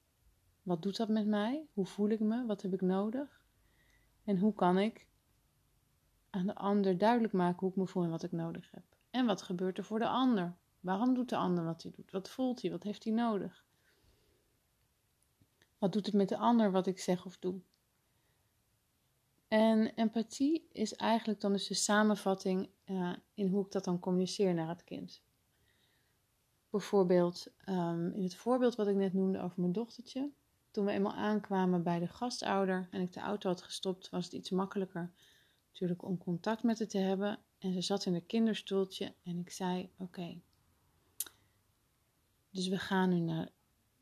Wat 0.63 0.83
doet 0.83 0.97
dat 0.97 1.09
met 1.09 1.27
mij? 1.27 1.67
Hoe 1.73 1.87
voel 1.87 2.09
ik 2.09 2.21
me? 2.21 2.47
Wat 2.47 2.63
heb 2.63 2.73
ik 2.73 2.81
nodig? 2.81 3.45
En 4.25 4.39
hoe 4.39 4.55
kan 4.55 4.79
ik 4.79 5.07
aan 6.31 6.47
de 6.47 6.55
ander 6.55 6.99
duidelijk 6.99 7.33
maken 7.33 7.61
hoe 7.61 7.71
ik 7.71 7.77
me 7.77 7.87
voel 7.87 8.03
en 8.03 8.11
wat 8.11 8.23
ik 8.23 8.33
nodig 8.33 8.71
heb? 8.71 8.85
En 9.11 9.27
wat 9.27 9.43
gebeurt 9.43 9.79
er 9.79 9.85
voor 9.85 9.99
de 9.99 10.09
ander? 10.09 10.57
Waarom 10.81 11.15
doet 11.15 11.29
de 11.29 11.37
ander 11.37 11.65
wat 11.65 11.83
hij 11.83 11.93
doet? 11.93 12.11
Wat 12.11 12.31
voelt 12.31 12.63
hij? 12.63 12.71
Wat 12.71 12.83
heeft 12.83 13.05
hij 13.05 13.13
nodig? 13.13 13.65
Wat 15.79 15.93
doet 15.93 16.07
het 16.07 16.15
met 16.15 16.29
de 16.29 16.37
ander 16.37 16.71
wat 16.71 16.87
ik 16.87 16.99
zeg 16.99 17.27
of 17.27 17.39
doe? 17.39 17.61
En 19.49 19.95
empathie 19.95 20.69
is 20.73 20.95
eigenlijk 20.95 21.41
dan 21.41 21.53
dus 21.53 21.67
de 21.67 21.75
samenvatting 21.75 22.69
uh, 22.87 23.13
in 23.35 23.49
hoe 23.49 23.65
ik 23.65 23.73
dat 23.73 23.85
dan 23.85 23.99
communiceer 23.99 24.55
naar 24.55 24.69
het 24.69 24.85
kind. 24.85 25.23
Bijvoorbeeld 26.71 27.47
um, 27.69 28.13
in 28.13 28.23
het 28.23 28.35
voorbeeld 28.35 28.75
wat 28.75 28.89
ik 28.89 28.97
net 28.97 29.13
noemde 29.13 29.41
over 29.41 29.61
mijn 29.61 29.73
dochtertje. 29.73 30.31
Toen 30.71 30.85
we 30.85 30.93
eenmaal 30.93 31.15
aankwamen 31.15 31.83
bij 31.83 31.99
de 31.99 32.09
gastouder 32.09 32.89
en 32.91 33.01
ik 33.01 33.13
de 33.13 33.21
auto 33.21 33.49
had 33.49 33.63
gestopt, 33.63 34.11
was 34.11 34.25
het 34.25 34.33
iets 34.33 34.51
makkelijker 34.51 35.13
natuurlijk 35.69 36.03
om 36.03 36.19
contact 36.19 36.63
met 36.63 36.79
haar 36.79 36.89
te 36.89 36.99
hebben. 36.99 37.39
En 37.59 37.73
ze 37.73 37.81
zat 37.81 38.07
in 38.07 38.15
een 38.15 38.27
kinderstoeltje 38.27 39.15
en 39.23 39.39
ik 39.39 39.51
zei: 39.51 39.91
Oké, 39.97 40.41
dus 42.51 42.69
we 42.69 42.79
gaan 42.79 43.09
nu 43.09 43.21
naar, 43.21 43.49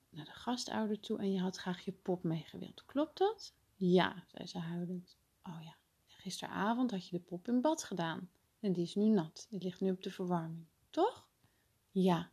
naar 0.09 0.25
de 0.25 0.31
gastouder 0.31 1.00
toe 1.00 1.19
en 1.19 1.33
je 1.33 1.41
had 1.41 1.57
graag 1.57 1.85
je 1.85 1.93
pop 1.93 2.23
meegewild. 2.23 2.85
Klopt 2.85 3.19
dat? 3.19 3.55
Ja, 3.75 4.25
zei 4.26 4.47
ze 4.47 4.59
huilend. 4.59 5.17
Oh 5.49 5.62
ja, 5.62 5.76
gisteravond 6.07 6.91
had 6.91 7.09
je 7.09 7.17
de 7.17 7.23
pop 7.23 7.49
in 7.49 7.61
bad 7.61 7.85
gedaan 7.85 8.31
en 8.61 8.73
die 8.73 8.83
is 8.83 8.95
nu 8.95 9.09
nat. 9.09 9.47
Die 9.50 9.62
ligt 9.62 9.81
nu 9.81 9.91
op 9.91 10.03
de 10.03 10.11
verwarming, 10.11 10.67
toch? 10.91 11.29
Ja. 11.91 12.31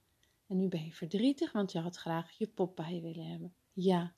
En 0.48 0.58
nu 0.58 0.67
ben 0.67 0.86
je 0.86 0.93
verdrietig, 0.93 1.51
want 1.51 1.72
je 1.72 1.79
had 1.79 1.96
graag 1.96 2.32
je 2.32 2.48
pop 2.48 2.75
bij 2.75 2.96
je 2.96 3.01
willen 3.01 3.25
hebben. 3.25 3.55
Ja. 3.74 4.15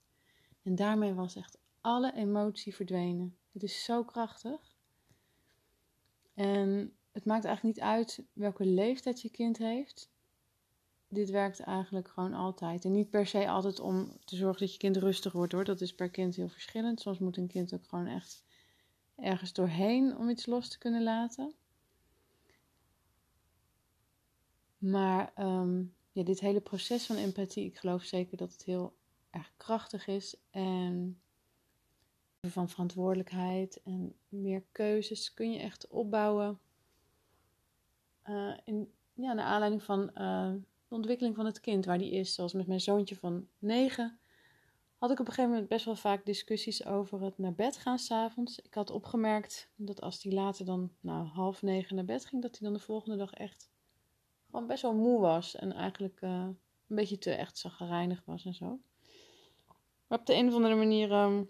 En 0.64 0.75
daarmee 0.75 1.14
was 1.14 1.36
echt 1.36 1.58
alle 1.82 2.14
emotie 2.14 2.75
verdwenen. 2.75 3.38
Het 3.52 3.64
is 3.64 3.84
zo 3.84 4.04
krachtig. 4.04 4.75
En 6.34 6.98
het 7.12 7.25
maakt 7.25 7.46
eigenlijk 7.46 7.75
niet 7.75 7.86
uit 7.86 8.25
welke 8.34 8.66
leeftijd 8.66 9.22
je 9.22 9.30
kind 9.30 9.58
heeft. 9.58 10.12
Dit 11.08 11.30
werkt 11.30 11.60
eigenlijk 11.60 12.08
gewoon 12.08 12.34
altijd. 12.34 12.86
En 12.86 12.92
niet 12.92 13.10
per 13.10 13.28
se 13.28 13.50
altijd 13.50 13.80
om 13.80 14.18
te 14.24 14.36
zorgen 14.36 14.60
dat 14.60 14.72
je 14.72 14.78
kind 14.78 14.98
rustig 14.98 15.34
wordt 15.34 15.52
hoor. 15.52 15.64
Dat 15.64 15.82
is 15.82 15.96
per 15.96 16.10
kind 16.10 16.36
heel 16.36 16.50
verschillend. 16.50 17.00
Soms 17.00 17.20
moet 17.20 17.38
een 17.38 17.48
kind 17.48 17.74
ook 17.74 17.88
gewoon 17.88 18.08
echt 18.08 18.45
ergens 19.16 19.54
doorheen 19.54 20.18
om 20.18 20.30
iets 20.30 20.46
los 20.46 20.70
te 20.70 20.78
kunnen 20.78 21.04
laten. 21.04 21.54
Maar 24.78 25.32
ehm, 25.36 25.84
ja, 26.12 26.24
dit 26.24 26.40
hele 26.40 26.62
proces 26.62 27.06
van 27.06 27.16
empathie, 27.16 27.66
ik 27.66 27.78
geloof 27.78 28.04
zeker 28.04 28.38
dat 28.38 28.52
het 28.52 28.64
heel 28.64 28.96
erg 29.30 29.52
krachtig 29.58 30.08
is. 30.08 30.36
En 30.50 31.20
van 32.42 32.70
verantwoordelijkheid 32.70 33.82
en 33.84 34.16
meer 34.30 34.64
keuzes 34.72 35.34
kun 35.34 35.52
je 35.52 35.60
echt 35.60 35.88
opbouwen. 35.88 36.60
Uh, 38.30 38.58
in, 38.64 38.92
ja, 39.14 39.34
naar 39.34 39.46
aanleiding 39.46 39.84
van 39.84 40.02
uh, 40.02 40.54
de 40.88 40.96
ontwikkeling 40.96 41.36
van 41.36 41.46
het 41.46 41.60
kind, 41.60 41.86
waar 41.86 41.98
die 41.98 42.12
is. 42.12 42.34
Zoals 42.34 42.54
met 42.54 42.68
mijn 42.68 42.82
zoontje 42.82 43.16
van 43.16 43.48
negen 43.60 44.20
had 44.98 45.12
ik 45.12 45.20
op 45.20 45.28
een 45.28 45.34
gegeven 45.34 45.52
moment 45.52 45.70
best 45.70 45.86
wel 45.86 45.96
vaak 45.96 46.25
discussies 46.25 46.86
over 46.86 47.22
het 47.22 47.38
naar 47.38 47.54
bed 47.54 47.78
gaan 47.78 48.00
s'avonds. 48.00 48.60
Ik 48.60 48.74
had 48.74 48.90
opgemerkt 48.90 49.70
dat 49.75 50.02
als 50.02 50.24
hij 50.24 50.32
later 50.32 50.66
dan 50.66 50.92
nou, 51.00 51.28
half 51.28 51.62
negen 51.62 51.96
naar 51.96 52.06
bed 52.06 52.25
ging, 52.25 52.42
dat 52.42 52.58
hij 52.58 52.68
dan 52.70 52.78
de 52.78 52.84
volgende 52.84 53.18
dag 53.18 53.34
echt 53.34 53.70
gewoon 54.46 54.68
best 54.68 54.82
wel 54.82 54.94
moe 54.94 55.20
was. 55.20 55.56
En 55.56 55.72
eigenlijk 55.74 56.22
uh, 56.22 56.30
een 56.88 56.96
beetje 56.96 57.18
te 57.18 57.32
echt 57.32 57.58
zagrijnig 57.58 58.22
was 58.25 58.46
en 58.46 58.54
zo. 58.54 58.80
Maar 60.08 60.20
op 60.20 60.25
de 60.25 60.34
een 60.34 60.48
of 60.48 60.54
andere 60.54 60.75
manier, 60.75 61.12
um, 61.12 61.50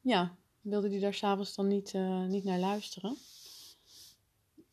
ja, 0.00 0.36
wilde 0.60 0.88
hij 0.88 1.00
daar 1.00 1.14
s'avonds 1.14 1.54
dan 1.54 1.68
niet, 1.68 1.92
uh, 1.92 2.24
niet 2.24 2.44
naar 2.44 2.58
luisteren. 2.58 3.16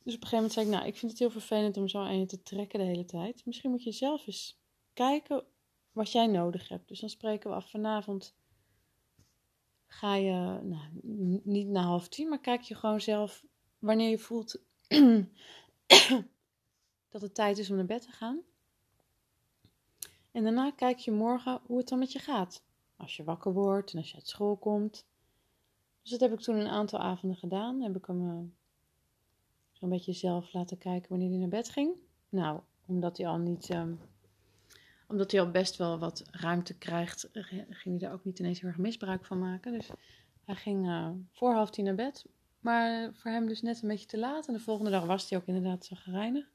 Dus 0.04 0.16
op 0.16 0.24
een 0.24 0.28
gegeven 0.28 0.36
moment 0.36 0.54
zei 0.54 0.66
ik, 0.66 0.72
nou, 0.72 0.88
ik 0.88 0.98
vind 0.98 1.12
het 1.12 1.20
heel 1.20 1.30
vervelend 1.30 1.78
om 1.78 1.88
zo 1.88 2.00
aan 2.00 2.20
je 2.20 2.26
te 2.26 2.44
trekken 2.44 2.80
de 2.80 2.86
hele 2.86 3.06
tijd. 3.06 3.46
Misschien 3.46 3.70
moet 3.70 3.84
je 3.84 3.92
zelf 3.92 4.28
eens 4.28 4.60
kijken 4.94 5.44
wat 6.00 6.12
jij 6.12 6.28
nodig 6.28 6.68
hebt. 6.68 6.88
Dus 6.88 7.00
dan 7.00 7.10
spreken 7.10 7.50
we 7.50 7.56
af 7.56 7.70
vanavond. 7.70 8.36
Ga 9.88 10.16
je, 10.16 10.60
nou, 10.64 10.82
niet 11.44 11.68
na 11.68 11.82
half 11.82 12.08
tien, 12.08 12.30
maar 12.30 12.40
kijk 12.40 12.62
je 12.62 12.76
gewoon 12.76 13.02
zelf 13.02 13.46
wanneer 13.80 14.10
je 14.10 14.18
voelt 14.18 14.62
dat 17.12 17.22
het 17.22 17.36
tijd 17.36 17.58
is 17.58 17.70
om 17.70 17.76
naar 17.76 17.86
bed 17.86 18.02
te 18.02 18.12
gaan. 18.12 18.40
En 20.32 20.44
daarna 20.44 20.72
kijk 20.72 20.98
je 20.98 21.12
morgen 21.12 21.62
hoe 21.66 21.78
het 21.78 21.88
dan 21.88 22.00
met 22.00 22.12
je 22.12 22.20
gaat. 22.20 22.64
Als 22.96 23.16
je 23.16 23.24
wakker 23.24 23.54
wordt 23.54 23.92
en 23.92 23.98
als 23.98 24.10
je 24.10 24.16
uit 24.16 24.28
school 24.28 24.58
komt. 24.58 25.06
Dus 26.02 26.12
dat 26.12 26.20
heb 26.20 26.34
ik 26.34 26.40
toen 26.40 26.56
een 26.56 26.68
aantal 26.68 27.00
avonden 27.00 27.38
gedaan. 27.38 27.82
Heb 27.82 27.96
ik 27.96 28.06
hem 28.06 28.26
uh, 28.26 28.40
zo'n 29.72 29.90
beetje 29.90 30.14
zelf 30.14 30.54
laten 30.54 30.78
kijken 30.78 31.10
wanneer 31.10 31.30
hij 31.30 31.38
naar 31.38 31.48
bed 31.48 31.70
ging. 31.70 31.96
Nou, 32.30 32.60
omdat 32.86 33.18
hij 33.18 33.28
al 33.28 33.38
niet. 33.38 33.70
Uh, 33.70 33.92
omdat 35.10 35.32
hij 35.32 35.42
al 35.42 35.52
best 35.52 35.76
wel 35.78 36.00
wat 36.00 36.24
ruimte 36.32 36.78
krijgt, 36.78 37.30
ging 37.70 37.80
hij 37.84 37.98
daar 37.98 38.14
ook 38.14 38.24
niet 38.24 38.40
ineens 38.40 38.60
heel 38.60 38.70
erg 38.70 38.78
misbruik 38.78 39.26
van 39.26 39.40
maken. 39.40 39.72
Dus 39.72 39.90
hij 40.46 40.56
ging 40.56 40.88
uh, 40.88 41.10
voor 41.32 41.54
half 41.54 41.70
tien 41.70 41.86
naar 41.86 41.96
bed. 41.96 42.26
Maar 42.60 43.14
voor 43.14 43.32
hem 43.32 43.48
dus 43.48 43.62
net 43.62 43.82
een 43.82 43.88
beetje 43.88 44.06
te 44.06 44.18
laat. 44.18 44.48
En 44.48 44.54
de 44.54 44.60
volgende 44.60 44.92
dag 44.92 45.06
was 45.06 45.30
hij 45.30 45.40
ook 45.40 45.48
inderdaad 45.48 45.86
zo 45.86 45.96
gereinigd. 45.96 46.50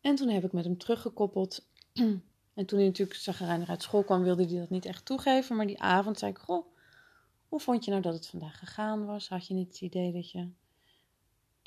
en 0.00 0.14
toen 0.14 0.28
heb 0.28 0.44
ik 0.44 0.52
met 0.52 0.64
hem 0.64 0.78
teruggekoppeld. 0.78 1.68
en 2.54 2.66
toen 2.66 2.78
hij 2.78 2.86
natuurlijk 2.86 3.18
zagrijnig 3.18 3.68
uit 3.68 3.82
school 3.82 4.04
kwam, 4.04 4.22
wilde 4.22 4.44
hij 4.44 4.58
dat 4.58 4.70
niet 4.70 4.84
echt 4.84 5.04
toegeven. 5.04 5.56
Maar 5.56 5.66
die 5.66 5.80
avond 5.80 6.18
zei 6.18 6.30
ik, 6.30 6.38
goh, 6.38 6.66
hoe 7.48 7.60
vond 7.60 7.84
je 7.84 7.90
nou 7.90 8.02
dat 8.02 8.14
het 8.14 8.26
vandaag 8.26 8.58
gegaan 8.58 9.04
was? 9.04 9.28
Had 9.28 9.46
je 9.46 9.54
niet 9.54 9.68
het 9.68 9.80
idee 9.80 10.12
dat 10.12 10.30
je 10.30 10.48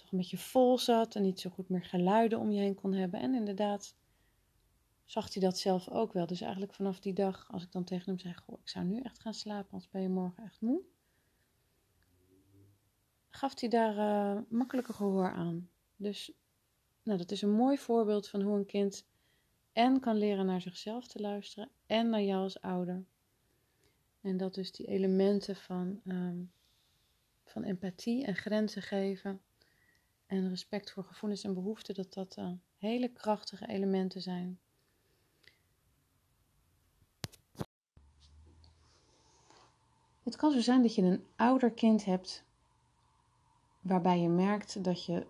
toch 0.02 0.12
een 0.12 0.18
beetje 0.18 0.38
vol 0.38 0.78
zat 0.78 1.16
en 1.16 1.22
niet 1.22 1.40
zo 1.40 1.50
goed 1.50 1.70
meer 1.70 1.84
geluiden 1.84 2.40
om 2.40 2.52
je 2.52 2.60
heen 2.60 2.76
kon 2.76 2.94
hebben? 2.94 3.20
En 3.20 3.34
inderdaad 3.34 3.96
zag 5.06 5.34
hij 5.34 5.42
dat 5.42 5.58
zelf 5.58 5.90
ook 5.90 6.14
wel. 6.14 6.26
Dus 6.26 6.42
eigenlijk 6.42 6.74
vanaf 6.74 7.00
die 7.00 7.14
dag, 7.14 7.48
als 7.52 7.64
ik 7.64 7.72
dan 7.72 7.84
tegen 7.84 8.06
hem 8.06 8.20
zei, 8.20 8.34
goh, 8.34 8.60
ik 8.62 8.70
zou 8.70 8.86
nu 8.86 9.00
echt 9.00 9.20
gaan 9.20 9.34
slapen, 9.34 9.72
anders 9.72 9.90
ben 9.90 10.02
je 10.02 10.10
morgen 10.10 10.44
echt 10.44 10.62
moe 10.62 10.82
gaf 13.40 13.60
hij 13.60 13.70
daar 13.70 13.96
uh, 13.96 14.42
makkelijker 14.50 14.94
gehoor 14.94 15.32
aan. 15.32 15.70
Dus 15.96 16.32
nou, 17.04 17.18
dat 17.18 17.32
is 17.32 17.42
een 17.42 17.52
mooi 17.52 17.78
voorbeeld 17.78 18.28
van 18.28 18.42
hoe 18.42 18.58
een 18.58 18.66
kind 18.66 19.08
en 19.74 20.00
kan 20.00 20.18
leren 20.18 20.46
naar 20.46 20.62
zichzelf 20.62 21.08
te 21.08 21.20
luisteren 21.20 21.70
en 21.86 22.10
naar 22.10 22.22
jou 22.22 22.42
als 22.42 22.62
ouder. 22.62 23.06
En 24.22 24.38
dat 24.38 24.54
dus 24.54 24.72
die 24.72 24.88
elementen 24.88 25.56
van, 25.56 26.02
um, 26.06 26.52
van 27.44 27.64
empathie 27.64 28.26
en 28.26 28.36
grenzen 28.36 28.82
geven 28.82 29.42
en 30.30 30.50
respect 30.50 30.92
voor 30.92 31.04
gevoelens 31.04 31.44
en 31.44 31.54
behoeften, 31.54 31.96
dat 31.96 32.14
dat 32.14 32.38
uh, 32.38 32.52
hele 32.78 33.08
krachtige 33.08 33.68
elementen 33.68 34.22
zijn. 34.22 34.60
Het 40.24 40.36
kan 40.36 40.52
zo 40.52 40.60
zijn 40.60 40.82
dat 40.82 40.96
je 40.96 41.02
een 41.02 41.26
ouder 41.36 41.72
kind 41.72 42.06
hebt 42.06 42.44
waarbij 43.82 44.22
je 44.22 44.30
merkt 44.30 44.84
dat 44.84 45.06
je, 45.06 45.26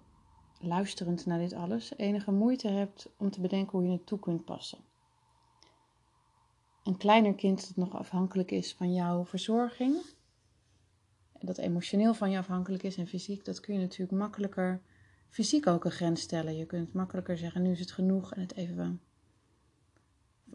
luisterend 0.59 1.25
naar 1.25 1.39
dit 1.39 1.53
alles, 1.53 1.97
enige 1.97 2.31
moeite 2.31 2.67
hebt 2.67 3.09
om 3.17 3.31
te 3.31 3.41
bedenken 3.41 3.77
hoe 3.77 3.87
je 3.87 3.93
het 3.93 4.05
toe 4.05 4.19
kunt 4.19 4.45
passen. 4.45 4.79
Een 6.83 6.97
kleiner 6.97 7.35
kind 7.35 7.67
dat 7.67 7.75
nog 7.75 7.95
afhankelijk 7.95 8.51
is 8.51 8.73
van 8.73 8.93
jouw 8.93 9.25
verzorging, 9.25 10.01
dat 11.39 11.57
emotioneel 11.57 12.13
van 12.13 12.31
je 12.31 12.37
afhankelijk 12.37 12.83
is 12.83 12.97
en 12.97 13.07
fysiek, 13.07 13.45
dat 13.45 13.59
kun 13.59 13.73
je 13.73 13.79
natuurlijk 13.79 14.19
makkelijker 14.19 14.81
fysiek 15.29 15.67
ook 15.67 15.85
een 15.85 15.91
grens 15.91 16.21
stellen. 16.21 16.57
Je 16.57 16.65
kunt 16.65 16.93
makkelijker 16.93 17.37
zeggen: 17.37 17.61
nu 17.61 17.71
is 17.71 17.79
het 17.79 17.91
genoeg 17.91 18.33
en 18.33 18.41
het 18.41 18.55
even 18.55 19.01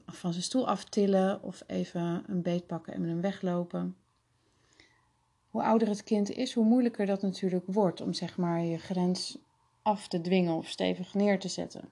van 0.07 0.33
zijn 0.33 0.45
stoel 0.45 0.69
aftillen 0.69 1.43
of 1.43 1.63
even 1.67 2.25
een 2.27 2.43
beet 2.43 2.67
pakken 2.67 2.93
en 2.93 3.01
met 3.01 3.11
hem 3.11 3.21
weglopen 3.21 3.97
hoe 5.55 5.63
ouder 5.63 5.89
het 5.89 6.03
kind 6.03 6.31
is, 6.31 6.55
hoe 6.55 6.65
moeilijker 6.65 7.07
dat 7.07 7.23
natuurlijk 7.23 7.65
wordt 7.67 8.01
om 8.01 8.13
zeg 8.13 8.37
maar 8.37 8.61
je 8.61 8.79
grens 8.79 9.39
af 9.83 10.09
te 10.09 10.21
dwingen 10.21 10.55
of 10.55 10.69
stevig 10.69 11.15
neer 11.15 11.39
te 11.39 11.49
zetten. 11.49 11.91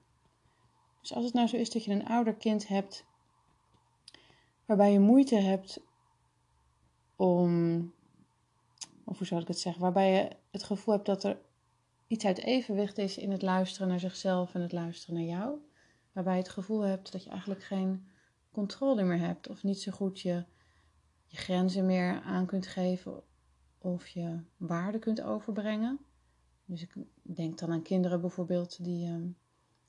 Dus 1.01 1.15
als 1.15 1.25
het 1.25 1.35
nou 1.35 1.47
zo 1.49 1.57
is 1.57 1.71
dat 1.71 1.85
je 1.85 1.93
een 1.93 2.07
ouder 2.07 2.35
kind 2.35 2.69
hebt 2.69 3.05
waarbij 4.65 4.93
je 4.93 5.01
moeite 5.01 5.37
hebt 5.37 5.81
om, 7.17 7.93
of 9.05 9.19
hoe 9.19 9.27
zou 9.27 9.41
ik 9.41 9.49
het 9.49 9.59
zeggen, 9.59 9.83
waarbij 9.83 10.13
je 10.13 10.29
het 10.51 10.63
gevoel 10.63 10.95
hebt 10.95 11.07
dat 11.07 11.25
er 11.25 11.39
iets 12.13 12.25
uit 12.25 12.39
evenwicht 12.39 12.99
is 12.99 13.19
in 13.19 13.31
het 13.31 13.43
luisteren 13.43 13.89
naar 13.89 14.01
zichzelf 14.01 14.55
en 14.55 14.61
het 14.61 14.73
luisteren 14.73 15.15
naar 15.15 15.25
jou, 15.25 15.59
waarbij 16.13 16.33
je 16.33 16.43
het 16.43 16.49
gevoel 16.49 16.81
hebt 16.81 17.13
dat 17.13 17.25
je 17.25 17.31
eigenlijk 17.31 17.63
geen 17.63 18.07
controle 18.51 19.03
meer 19.03 19.19
hebt 19.19 19.49
of 19.49 19.63
niet 19.63 19.81
zo 19.81 19.93
goed 19.93 20.21
je, 20.21 20.45
je 21.27 21.37
grenzen 21.37 21.87
meer 21.87 22.21
aan 22.21 22.47
kunt 22.47 22.67
geven 22.67 23.23
of 23.79 24.09
je 24.09 24.41
waarde 24.57 24.99
kunt 24.99 25.23
overbrengen. 25.23 25.99
Dus 26.65 26.83
ik 26.83 26.95
denk 27.23 27.59
dan 27.59 27.73
aan 27.73 27.83
kinderen 27.83 28.21
bijvoorbeeld 28.21 28.85
die, 28.85 29.07
ehm, 29.07 29.29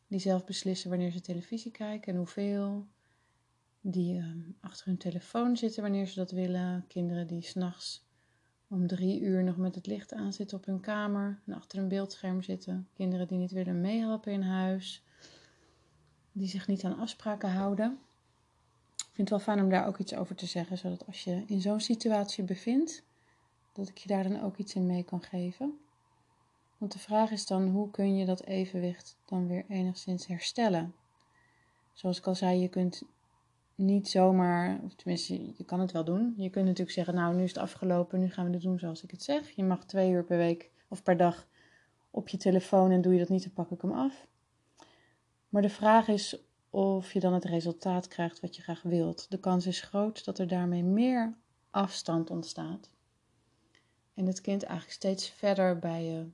die 0.07 0.19
zelf 0.19 0.45
beslissen 0.45 0.89
wanneer 0.89 1.11
ze 1.11 1.21
televisie 1.21 1.71
kijken 1.71 2.13
en 2.13 2.17
hoeveel. 2.17 2.87
Die 3.81 4.17
ehm, 4.17 4.39
achter 4.59 4.85
hun 4.85 4.97
telefoon 4.97 5.57
zitten 5.57 5.81
wanneer 5.81 6.07
ze 6.07 6.15
dat 6.15 6.31
willen. 6.31 6.85
Kinderen 6.87 7.27
die 7.27 7.41
s'nachts 7.41 8.05
om 8.73 8.87
drie 8.87 9.21
uur 9.21 9.43
nog 9.43 9.57
met 9.57 9.75
het 9.75 9.87
licht 9.87 10.13
aanzitten 10.13 10.57
op 10.57 10.65
hun 10.65 10.79
kamer 10.79 11.39
en 11.45 11.53
achter 11.53 11.79
een 11.79 11.87
beeldscherm 11.87 12.41
zitten. 12.41 12.87
Kinderen 12.93 13.27
die 13.27 13.37
niet 13.37 13.51
willen 13.51 13.81
meehelpen 13.81 14.31
in 14.31 14.41
huis. 14.41 15.03
Die 16.31 16.47
zich 16.47 16.67
niet 16.67 16.83
aan 16.83 16.97
afspraken 16.97 17.51
houden. 17.51 17.99
Ik 18.95 19.19
vind 19.19 19.29
het 19.29 19.29
wel 19.29 19.39
fijn 19.39 19.63
om 19.63 19.69
daar 19.69 19.87
ook 19.87 19.97
iets 19.97 20.15
over 20.15 20.35
te 20.35 20.45
zeggen, 20.45 20.77
zodat 20.77 21.05
als 21.07 21.23
je 21.23 21.43
in 21.47 21.61
zo'n 21.61 21.79
situatie 21.79 22.43
bevindt, 22.43 23.03
dat 23.73 23.87
ik 23.87 23.97
je 23.97 24.07
daar 24.07 24.23
dan 24.23 24.41
ook 24.41 24.57
iets 24.57 24.75
in 24.75 24.85
mee 24.85 25.03
kan 25.03 25.21
geven. 25.21 25.79
Want 26.77 26.91
de 26.91 26.99
vraag 26.99 27.31
is 27.31 27.45
dan, 27.45 27.69
hoe 27.69 27.91
kun 27.91 28.15
je 28.15 28.25
dat 28.25 28.43
evenwicht 28.43 29.17
dan 29.25 29.47
weer 29.47 29.65
enigszins 29.67 30.27
herstellen? 30.27 30.93
Zoals 31.93 32.17
ik 32.17 32.27
al 32.27 32.35
zei, 32.35 32.59
je 32.59 32.67
kunt 32.67 33.03
niet 33.75 34.09
zomaar, 34.09 34.79
of 34.83 34.95
tenminste, 34.95 35.53
je 35.57 35.63
kan 35.65 35.79
het 35.79 35.91
wel 35.91 36.03
doen. 36.03 36.33
Je 36.37 36.49
kunt 36.49 36.65
natuurlijk 36.65 36.95
zeggen, 36.95 37.15
nou, 37.15 37.35
nu 37.35 37.43
is 37.43 37.49
het 37.53 37.57
afgelopen, 37.63 38.19
nu 38.19 38.29
gaan 38.29 38.45
we 38.45 38.53
het 38.53 38.61
doen 38.61 38.79
zoals 38.79 39.03
ik 39.03 39.11
het 39.11 39.23
zeg. 39.23 39.49
Je 39.49 39.63
mag 39.63 39.85
twee 39.85 40.11
uur 40.11 40.23
per 40.23 40.37
week 40.37 40.71
of 40.87 41.03
per 41.03 41.17
dag 41.17 41.47
op 42.11 42.29
je 42.29 42.37
telefoon 42.37 42.91
en 42.91 43.01
doe 43.01 43.13
je 43.13 43.19
dat 43.19 43.29
niet, 43.29 43.43
dan 43.43 43.53
pak 43.53 43.71
ik 43.71 43.81
hem 43.81 43.91
af. 43.91 44.27
Maar 45.49 45.61
de 45.61 45.69
vraag 45.69 46.07
is 46.07 46.43
of 46.69 47.13
je 47.13 47.19
dan 47.19 47.33
het 47.33 47.45
resultaat 47.45 48.07
krijgt 48.07 48.39
wat 48.39 48.55
je 48.55 48.61
graag 48.61 48.81
wilt. 48.81 49.25
De 49.29 49.39
kans 49.39 49.67
is 49.67 49.81
groot 49.81 50.25
dat 50.25 50.39
er 50.39 50.47
daarmee 50.47 50.83
meer 50.83 51.37
afstand 51.69 52.29
ontstaat. 52.29 52.89
En 54.13 54.25
het 54.25 54.41
kind 54.41 54.63
eigenlijk 54.63 54.95
steeds 54.95 55.29
verder 55.29 55.79
bij 55.79 56.03
je, 56.03 56.27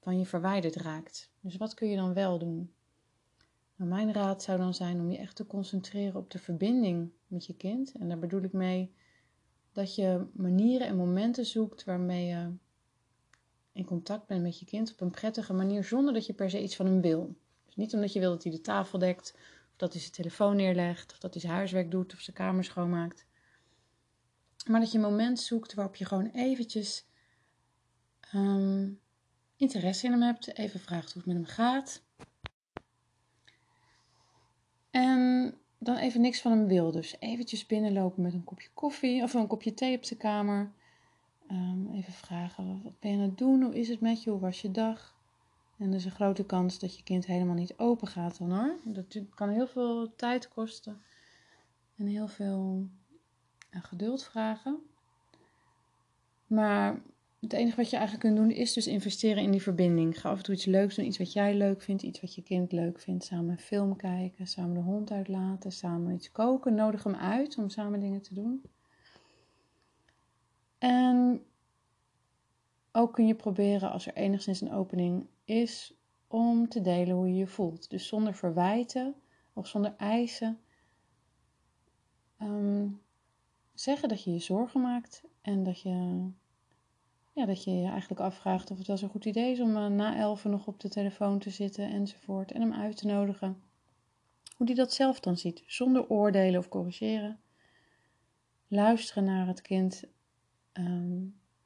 van 0.00 0.18
je 0.18 0.26
verwijderd 0.26 0.76
raakt. 0.76 1.30
Dus 1.40 1.56
wat 1.56 1.74
kun 1.74 1.88
je 1.88 1.96
dan 1.96 2.14
wel 2.14 2.38
doen? 2.38 2.72
Mijn 3.76 4.12
raad 4.12 4.42
zou 4.42 4.58
dan 4.58 4.74
zijn 4.74 5.00
om 5.00 5.10
je 5.10 5.18
echt 5.18 5.36
te 5.36 5.46
concentreren 5.46 6.16
op 6.20 6.30
de 6.30 6.38
verbinding 6.38 7.10
met 7.26 7.46
je 7.46 7.56
kind. 7.56 7.92
En 7.92 8.08
daar 8.08 8.18
bedoel 8.18 8.42
ik 8.42 8.52
mee 8.52 8.94
dat 9.72 9.94
je 9.94 10.26
manieren 10.32 10.86
en 10.86 10.96
momenten 10.96 11.46
zoekt 11.46 11.84
waarmee 11.84 12.26
je 12.26 12.52
in 13.72 13.84
contact 13.84 14.26
bent 14.26 14.42
met 14.42 14.58
je 14.58 14.66
kind 14.66 14.92
op 14.92 15.00
een 15.00 15.10
prettige 15.10 15.52
manier, 15.52 15.84
zonder 15.84 16.14
dat 16.14 16.26
je 16.26 16.32
per 16.32 16.50
se 16.50 16.62
iets 16.62 16.76
van 16.76 16.86
hem 16.86 17.00
wil. 17.00 17.36
Dus 17.66 17.76
niet 17.76 17.94
omdat 17.94 18.12
je 18.12 18.20
wil 18.20 18.30
dat 18.30 18.42
hij 18.42 18.52
de 18.52 18.60
tafel 18.60 18.98
dekt, 18.98 19.32
of 19.70 19.76
dat 19.76 19.92
hij 19.92 20.00
zijn 20.00 20.12
telefoon 20.12 20.56
neerlegt, 20.56 21.12
of 21.12 21.18
dat 21.18 21.32
hij 21.32 21.42
zijn 21.42 21.54
huiswerk 21.54 21.90
doet, 21.90 22.12
of 22.12 22.20
zijn 22.20 22.36
kamer 22.36 22.64
schoonmaakt. 22.64 23.26
Maar 24.66 24.80
dat 24.80 24.92
je 24.92 24.98
moment 24.98 25.40
zoekt 25.40 25.74
waarop 25.74 25.96
je 25.96 26.04
gewoon 26.04 26.30
eventjes 26.30 27.06
ehm, 28.20 28.90
interesse 29.56 30.06
in 30.06 30.12
hem 30.12 30.22
hebt, 30.22 30.56
even 30.56 30.80
vraagt 30.80 31.12
hoe 31.12 31.22
het 31.22 31.32
met 31.32 31.36
hem 31.36 31.54
gaat. 31.54 32.02
En 34.94 35.54
dan 35.78 35.96
even 35.96 36.20
niks 36.20 36.40
van 36.40 36.52
hem 36.52 36.66
wil. 36.66 36.90
Dus 36.90 37.16
eventjes 37.18 37.66
binnenlopen 37.66 38.22
met 38.22 38.32
een 38.32 38.44
kopje 38.44 38.68
koffie 38.74 39.22
of 39.22 39.34
een 39.34 39.46
kopje 39.46 39.74
thee 39.74 39.96
op 39.96 40.04
zijn 40.04 40.18
kamer. 40.18 40.72
Ehm, 41.46 41.86
even 41.92 42.12
vragen, 42.12 42.82
wat 42.82 43.00
ben 43.00 43.10
je 43.10 43.16
aan 43.16 43.22
het 43.22 43.38
doen? 43.38 43.62
Hoe 43.62 43.74
is 43.74 43.88
het 43.88 44.00
met 44.00 44.22
je? 44.22 44.30
Hoe 44.30 44.40
was 44.40 44.60
je 44.60 44.70
dag? 44.70 45.14
En 45.78 45.88
er 45.88 45.94
is 45.94 46.04
een 46.04 46.10
grote 46.10 46.44
kans 46.44 46.78
dat 46.78 46.96
je 46.96 47.02
kind 47.02 47.26
helemaal 47.26 47.54
niet 47.54 47.78
open 47.78 48.08
gaat 48.08 48.38
dan 48.38 48.52
hoor. 48.52 48.76
Dat 48.84 49.20
kan 49.34 49.48
heel 49.48 49.66
veel 49.66 50.14
tijd 50.16 50.48
kosten. 50.48 51.02
En 51.96 52.06
heel 52.06 52.28
veel 52.28 52.88
uh, 53.70 53.82
geduld 53.82 54.24
vragen. 54.24 54.78
Maar 56.46 57.00
het 57.44 57.52
enige 57.52 57.76
wat 57.76 57.90
je 57.90 57.96
eigenlijk 57.96 58.26
kunt 58.26 58.36
doen 58.36 58.56
is 58.56 58.72
dus 58.72 58.86
investeren 58.86 59.42
in 59.42 59.50
die 59.50 59.62
verbinding. 59.62 60.20
Ga 60.20 60.30
af 60.30 60.36
en 60.36 60.42
toe 60.42 60.54
iets 60.54 60.64
leuks 60.64 60.94
doen, 60.94 61.06
iets 61.06 61.18
wat 61.18 61.32
jij 61.32 61.54
leuk 61.54 61.82
vindt, 61.82 62.02
iets 62.02 62.20
wat 62.20 62.34
je 62.34 62.42
kind 62.42 62.72
leuk 62.72 63.00
vindt. 63.00 63.24
Samen 63.24 63.50
een 63.50 63.58
film 63.58 63.96
kijken, 63.96 64.46
samen 64.46 64.74
de 64.74 64.80
hond 64.80 65.10
uitlaten, 65.10 65.72
samen 65.72 66.14
iets 66.14 66.32
koken. 66.32 66.74
Nodig 66.74 67.04
hem 67.04 67.14
uit 67.14 67.58
om 67.58 67.68
samen 67.68 68.00
dingen 68.00 68.22
te 68.22 68.34
doen. 68.34 68.62
En 70.78 71.42
ook 72.92 73.12
kun 73.12 73.26
je 73.26 73.34
proberen, 73.34 73.90
als 73.90 74.06
er 74.06 74.14
enigszins 74.14 74.60
een 74.60 74.72
opening 74.72 75.26
is, 75.44 75.94
om 76.26 76.68
te 76.68 76.80
delen 76.80 77.16
hoe 77.16 77.28
je 77.28 77.34
je 77.34 77.46
voelt. 77.46 77.90
Dus 77.90 78.06
zonder 78.06 78.34
verwijten 78.34 79.14
of 79.52 79.66
zonder 79.66 79.94
eisen. 79.96 80.58
Ehm, 82.36 82.88
zeggen 83.74 84.08
dat 84.08 84.22
je 84.22 84.32
je 84.32 84.38
zorgen 84.38 84.80
maakt 84.80 85.22
en 85.40 85.62
dat 85.62 85.80
je, 85.80 86.28
ja, 87.34 87.46
dat 87.46 87.64
je 87.64 87.70
je 87.70 87.88
eigenlijk 87.88 88.20
afvraagt 88.20 88.70
of 88.70 88.78
het 88.78 88.86
wel 88.86 88.96
zo'n 88.96 89.08
goed 89.08 89.24
idee 89.24 89.52
is 89.52 89.60
om 89.60 89.76
uh, 89.76 89.86
na 89.86 90.16
elfen 90.16 90.50
nog 90.50 90.66
op 90.66 90.80
de 90.80 90.88
telefoon 90.88 91.38
te 91.38 91.50
zitten 91.50 91.90
enzovoort. 91.90 92.52
En 92.52 92.60
hem 92.60 92.72
uit 92.72 92.96
te 92.96 93.06
nodigen. 93.06 93.62
Hoe 94.56 94.66
die 94.66 94.76
dat 94.76 94.92
zelf 94.92 95.20
dan 95.20 95.36
ziet, 95.36 95.62
zonder 95.66 96.08
oordelen 96.08 96.60
of 96.60 96.68
corrigeren. 96.68 97.38
Luisteren 98.68 99.24
naar 99.24 99.46
het 99.46 99.62
kind 99.62 100.04
Ehm, 100.74 101.22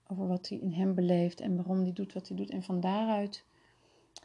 over 0.07 0.27
wat 0.27 0.49
hij 0.49 0.59
in 0.59 0.73
hem 0.73 0.95
beleeft 0.95 1.41
en 1.41 1.57
waarom 1.57 1.83
hij 1.83 1.93
doet 1.93 2.13
wat 2.13 2.29
hij 2.29 2.37
doet. 2.37 2.51
En 2.51 2.63
van 2.63 2.81
daaruit, 2.81 3.45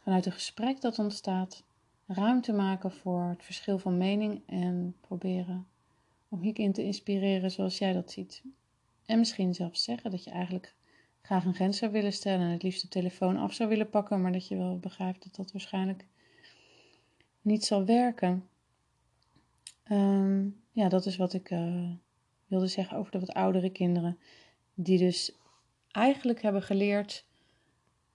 vanuit 0.02 0.26
een 0.26 0.32
gesprek 0.32 0.80
dat 0.80 0.98
ontstaat, 0.98 1.64
ruimte 2.06 2.52
maken 2.52 2.92
voor 2.92 3.28
het 3.28 3.44
verschil 3.44 3.78
van 3.78 3.98
mening 3.98 4.42
en 4.46 4.96
proberen 5.00 5.66
om 6.28 6.42
in 6.42 6.72
te 6.72 6.82
inspireren 6.82 7.50
zoals 7.50 7.78
jij 7.78 7.92
dat 7.92 8.10
ziet. 8.10 8.42
En 9.06 9.18
misschien 9.18 9.54
zelfs 9.54 9.84
zeggen 9.84 10.10
dat 10.10 10.24
je 10.24 10.30
eigenlijk 10.30 10.74
graag 11.24 11.44
een 11.44 11.54
grens 11.54 11.78
zou 11.78 11.92
willen 11.92 12.12
stellen 12.12 12.46
en 12.46 12.52
het 12.52 12.62
liefst 12.62 12.82
de 12.82 12.88
telefoon 12.88 13.36
af 13.36 13.52
zou 13.52 13.68
willen 13.68 13.90
pakken, 13.90 14.20
maar 14.20 14.32
dat 14.32 14.48
je 14.48 14.56
wel 14.56 14.78
begrijpt 14.78 15.22
dat 15.22 15.34
dat 15.34 15.52
waarschijnlijk 15.52 16.06
niet 17.40 17.64
zal 17.64 17.84
werken. 17.84 18.48
Ehm, 19.82 20.48
ja, 20.70 20.88
dat 20.88 21.06
is 21.06 21.16
wat 21.16 21.32
ik 21.32 21.50
uh, 21.50 21.90
wilde 22.46 22.66
zeggen 22.66 22.96
over 22.96 23.12
de 23.12 23.18
wat 23.18 23.32
oudere 23.32 23.70
kinderen 23.70 24.18
die 24.74 24.98
dus 24.98 25.32
eigenlijk 25.90 26.42
hebben 26.42 26.62
geleerd 26.62 27.24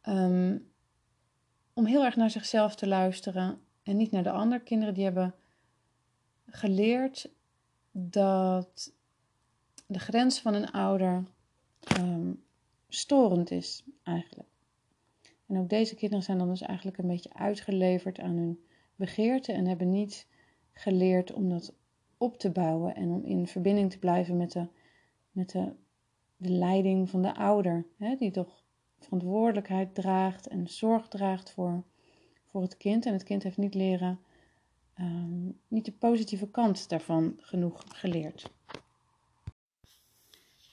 ehm, 0.01 0.57
om 1.73 1.85
heel 1.85 2.05
erg 2.05 2.15
naar 2.15 2.29
zichzelf 2.29 2.75
te 2.75 2.87
luisteren 2.87 3.61
en 3.83 3.97
niet 3.97 4.11
naar 4.11 4.23
de 4.23 4.31
andere 4.31 4.61
kinderen. 4.61 4.93
Die 4.93 5.03
hebben 5.03 5.35
geleerd 6.49 7.29
dat 7.91 8.93
de 9.85 9.99
grens 9.99 10.39
van 10.39 10.53
een 10.53 10.71
ouder 10.71 11.23
ehm, 11.79 12.31
storend 12.89 13.51
is, 13.51 13.83
eigenlijk. 14.03 14.49
En 15.45 15.57
ook 15.57 15.69
deze 15.69 15.95
kinderen 15.95 16.23
zijn 16.23 16.37
dan 16.37 16.49
dus 16.49 16.61
eigenlijk 16.61 16.97
een 16.97 17.07
beetje 17.07 17.33
uitgeleverd 17.33 18.19
aan 18.19 18.35
hun 18.35 18.63
begeerte 18.95 19.51
en 19.51 19.67
hebben 19.67 19.89
niet 19.89 20.27
geleerd 20.73 21.33
om 21.33 21.49
dat 21.49 21.73
op 22.17 22.37
te 22.37 22.49
bouwen 22.49 22.95
en 22.95 23.09
om 23.09 23.23
in 23.23 23.47
verbinding 23.47 23.91
te 23.91 23.99
blijven 23.99 24.37
met 24.37 24.51
de, 24.51 24.67
met 25.31 25.49
de 25.49 25.73
de 26.39 26.49
leiding 26.49 27.09
van 27.09 27.21
de 27.21 27.35
ouder, 27.35 27.85
hè, 27.97 28.15
die 28.15 28.31
toch 28.31 28.63
verantwoordelijkheid 28.99 29.95
draagt 29.95 30.47
en 30.47 30.67
zorg 30.67 31.07
draagt 31.07 31.51
voor, 31.51 31.83
voor 32.45 32.61
het 32.61 32.77
kind. 32.77 33.05
En 33.05 33.13
het 33.13 33.23
kind 33.23 33.43
heeft 33.43 33.57
niet 33.57 33.73
leren, 33.73 34.19
ehm, 34.93 35.49
niet 35.67 35.85
de 35.85 35.91
positieve 35.91 36.49
kant 36.49 36.89
daarvan 36.89 37.33
genoeg 37.37 37.83
geleerd. 37.87 38.51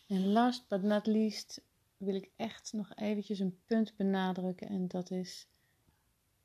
En 0.07 0.27
last 0.27 0.69
but 0.69 0.83
not 0.83 1.07
least 1.07 1.63
wil 1.97 2.15
ik 2.15 2.31
echt 2.37 2.73
nog 2.73 2.95
eventjes 2.95 3.39
een 3.39 3.61
punt 3.65 3.97
benadrukken. 3.97 4.69
En 4.69 4.89
dat 4.89 5.11
is 5.11 5.49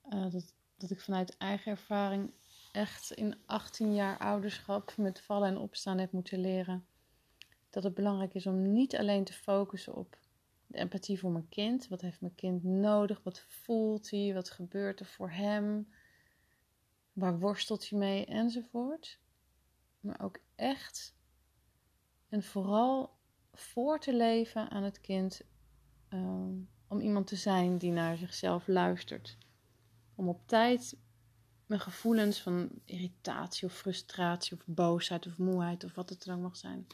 uh, 0.09 0.31
dat, 0.31 0.53
dat 0.77 0.89
ik 0.89 0.99
vanuit 0.99 1.37
eigen 1.37 1.71
ervaring 1.71 2.31
echt 2.71 3.11
in 3.11 3.35
18 3.45 3.93
jaar 3.93 4.17
ouderschap 4.17 4.93
met 4.97 5.21
vallen 5.21 5.47
en 5.47 5.57
opstaan 5.57 5.97
heb 5.97 6.11
moeten 6.11 6.39
leren 6.39 6.85
dat 7.69 7.83
het 7.83 7.93
belangrijk 7.93 8.33
is 8.33 8.47
om 8.47 8.71
niet 8.71 8.95
alleen 8.95 9.23
te 9.23 9.33
focussen 9.33 9.95
op 9.95 10.17
de 10.67 10.77
empathie 10.77 11.19
voor 11.19 11.31
mijn 11.31 11.49
kind. 11.49 11.87
Wat 11.87 12.01
heeft 12.01 12.21
mijn 12.21 12.35
kind 12.35 12.63
nodig? 12.63 13.23
Wat 13.23 13.39
voelt 13.39 14.09
hij? 14.09 14.33
Wat 14.33 14.49
gebeurt 14.49 14.99
er 14.99 15.05
voor 15.05 15.31
hem? 15.31 15.93
Waar 17.13 17.39
worstelt 17.39 17.89
hij 17.89 17.99
mee? 17.99 18.25
Enzovoort. 18.25 19.19
Maar 19.99 20.21
ook 20.21 20.39
echt 20.55 21.15
en 22.29 22.43
vooral 22.43 23.19
voor 23.53 23.99
te 23.99 24.15
leven 24.15 24.69
aan 24.69 24.83
het 24.83 25.01
kind. 25.01 25.41
Ehm, 26.09 26.53
om 26.87 26.99
iemand 26.99 27.27
te 27.27 27.35
zijn 27.35 27.77
die 27.77 27.91
naar 27.91 28.17
zichzelf 28.17 28.67
luistert. 28.67 29.37
Om 30.15 30.29
op 30.29 30.47
tijd 30.47 30.97
mijn 31.65 31.81
gevoelens 31.81 32.41
van 32.41 32.69
irritatie 32.85 33.67
of 33.67 33.73
frustratie 33.73 34.57
of 34.57 34.63
boosheid 34.65 35.27
of 35.27 35.37
moeheid 35.37 35.83
of 35.83 35.95
wat 35.95 36.09
het 36.09 36.23
dan 36.23 36.41
mag 36.41 36.57
zijn 36.57 36.87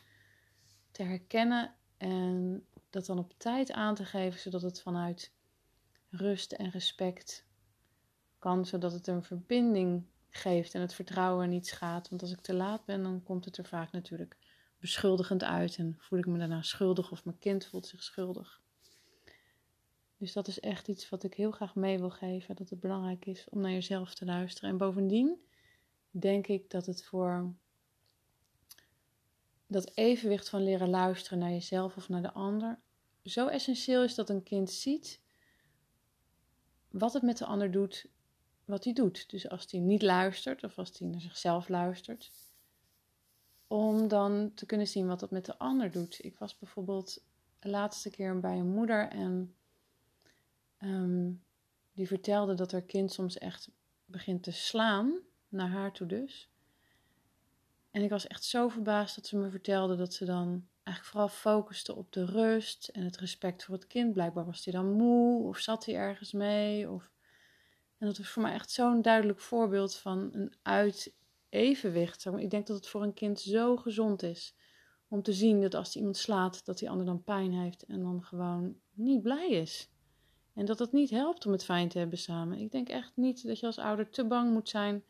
te 0.97 1.03
herkennen 1.03 1.73
en 1.97 2.65
dat 2.89 3.05
dan 3.05 3.19
op 3.19 3.33
tijd 3.37 3.71
aan 3.71 3.95
te 3.95 4.05
geven, 4.05 4.39
zodat 4.39 4.61
het 4.61 4.81
vanuit 4.81 5.31
rust 6.09 6.51
en 6.51 6.69
respect 6.69 7.45
kan, 8.39 8.65
zodat 8.65 8.91
het 8.91 9.07
een 9.07 9.23
verbinding 9.23 10.05
geeft 10.29 10.73
en 10.73 10.81
het 10.81 10.93
vertrouwen 10.93 11.49
niet 11.49 11.67
schaadt. 11.67 12.09
Want 12.09 12.21
als 12.21 12.31
ik 12.31 12.41
te 12.41 12.53
laat 12.53 12.85
ben, 12.85 13.03
dan 13.03 13.23
komt 13.23 13.45
het 13.45 13.57
er 13.57 13.65
vaak 13.65 13.91
natuurlijk 13.91 14.37
beschuldigend 14.88 15.43
uit 15.43 15.78
en 15.78 15.95
voel 16.00 16.19
ik 16.19 16.26
me 16.26 16.38
daarna 16.38 16.62
schuldig 16.62 17.12
of 17.12 17.26
mijn 17.26 17.39
kind 17.39 17.65
voelt 17.65 17.88
zich 17.88 18.04
schuldig. 18.04 18.62
Dus 20.17 20.34
dat 20.34 20.47
is 20.47 20.60
echt 20.60 20.88
iets 20.88 21.10
wat 21.10 21.23
ik 21.23 21.34
heel 21.34 21.52
graag 21.52 21.76
mee 21.76 21.97
wil 22.00 22.10
geven: 22.10 22.56
dat 22.56 22.69
het 22.69 22.80
belangrijk 22.80 23.26
is 23.26 23.50
om 23.50 23.62
naar 23.62 23.71
jezelf 23.71 24.13
te 24.13 24.26
luisteren. 24.26 24.69
En 24.69 24.78
bovendien 24.78 25.41
denk 26.10 26.47
ik 26.47 26.69
dat 26.69 26.86
het 26.86 27.04
voor 27.04 27.54
dat 29.67 29.91
evenwicht 29.93 30.50
van 30.50 30.63
leren 30.63 30.89
luisteren 30.89 31.39
naar 31.39 31.52
jezelf 31.52 31.97
of 31.97 32.10
naar 32.10 32.21
de 32.21 32.34
ander 32.34 32.80
zo 33.23 33.47
essentieel 33.47 34.04
is 34.04 34.15
dat 34.15 34.30
een 34.30 34.43
kind 34.43 34.71
ziet 34.71 35.21
wat 36.89 37.13
het 37.13 37.23
met 37.23 37.38
de 37.38 37.45
ander 37.45 37.71
doet, 37.71 38.06
wat 38.65 38.84
hij 38.84 38.93
doet. 38.93 39.30
Dus 39.30 39.50
als 39.50 39.71
hij 39.71 39.80
niet 39.80 40.02
luistert 40.02 40.63
of 40.63 40.78
als 40.78 41.00
hij 41.00 41.08
naar 41.08 41.21
zichzelf 41.21 41.69
luistert, 41.69 42.32
om 43.67 44.08
dan 44.08 44.51
te 44.53 44.65
kunnen 44.65 44.88
zien 44.88 45.08
wat 45.08 45.19
dat 45.19 45.32
met 45.32 45.45
de 45.45 45.58
ander 45.58 45.91
doet. 45.91 46.23
Ik 46.23 46.38
was 46.38 46.58
bijvoorbeeld 46.58 47.23
de 47.60 47.69
laatste 47.69 48.10
keer 48.10 48.39
bij 48.39 48.58
een 48.58 48.73
moeder 48.73 49.08
en 49.10 49.56
ehm, 50.77 51.32
die 51.93 52.08
vertelde 52.08 52.53
dat 52.53 52.71
haar 52.71 52.82
kind 52.82 53.12
soms 53.12 53.38
echt 53.38 53.69
begint 54.06 54.43
te 54.43 54.51
slaan, 54.51 55.19
naar 55.49 55.69
haar 55.69 55.91
toe 55.91 56.08
dus. 56.08 56.49
En 57.91 58.03
ik 58.03 58.10
was 58.10 58.27
echt 58.27 58.43
zo 58.43 58.67
verbaasd 58.67 59.15
dat 59.15 59.27
ze 59.27 59.38
me 59.38 59.49
vertelde 59.49 59.95
dat 59.95 60.13
ze 60.13 60.25
dan 60.25 60.67
eigenlijk 60.84 61.06
vooral 61.06 61.30
focuste 61.30 61.95
op 61.95 62.12
de 62.12 62.25
rust 62.25 62.88
en 62.88 63.03
het 63.03 63.17
respect 63.17 63.63
voor 63.63 63.75
het 63.75 63.88
kind. 63.88 64.13
Blijkbaar 64.13 64.45
was 64.45 64.65
hij 64.65 64.73
dan 64.73 64.91
moe 64.91 65.47
of 65.47 65.58
zat 65.58 65.86
hij 65.86 65.95
ergens 65.95 66.32
mee. 66.32 66.89
Of... 66.89 67.12
En 67.97 68.08
dat 68.08 68.17
was 68.17 68.30
voor 68.30 68.41
mij 68.41 68.53
echt 68.53 68.71
zo'n 68.71 69.01
duidelijk 69.01 69.39
voorbeeld 69.39 69.95
van 69.95 70.30
een 70.34 70.53
uit 70.62 71.13
evenwicht. 71.49 72.25
Ik 72.25 72.49
denk 72.49 72.67
dat 72.67 72.75
het 72.75 72.88
voor 72.88 73.03
een 73.03 73.13
kind 73.13 73.39
zo 73.39 73.77
gezond 73.77 74.23
is 74.23 74.55
om 75.07 75.21
te 75.21 75.33
zien 75.33 75.62
dat 75.62 75.75
als 75.75 75.95
iemand 75.95 76.17
slaat, 76.17 76.65
dat 76.65 76.77
die 76.77 76.89
ander 76.89 77.05
dan 77.05 77.23
pijn 77.23 77.53
heeft 77.53 77.83
en 77.83 78.01
dan 78.01 78.23
gewoon 78.23 78.75
niet 78.93 79.21
blij 79.21 79.49
is. 79.49 79.89
En 80.53 80.65
dat 80.65 80.79
het 80.79 80.91
niet 80.91 81.10
helpt 81.10 81.45
om 81.45 81.51
het 81.51 81.63
fijn 81.63 81.89
te 81.89 81.97
hebben 81.97 82.17
samen. 82.17 82.60
Ik 82.60 82.71
denk 82.71 82.89
echt 82.89 83.12
niet 83.15 83.47
dat 83.47 83.60
je 83.60 83.65
als 83.65 83.77
ouder 83.77 84.10
te 84.10 84.25
bang 84.25 84.53
moet 84.53 84.69
zijn 84.69 85.03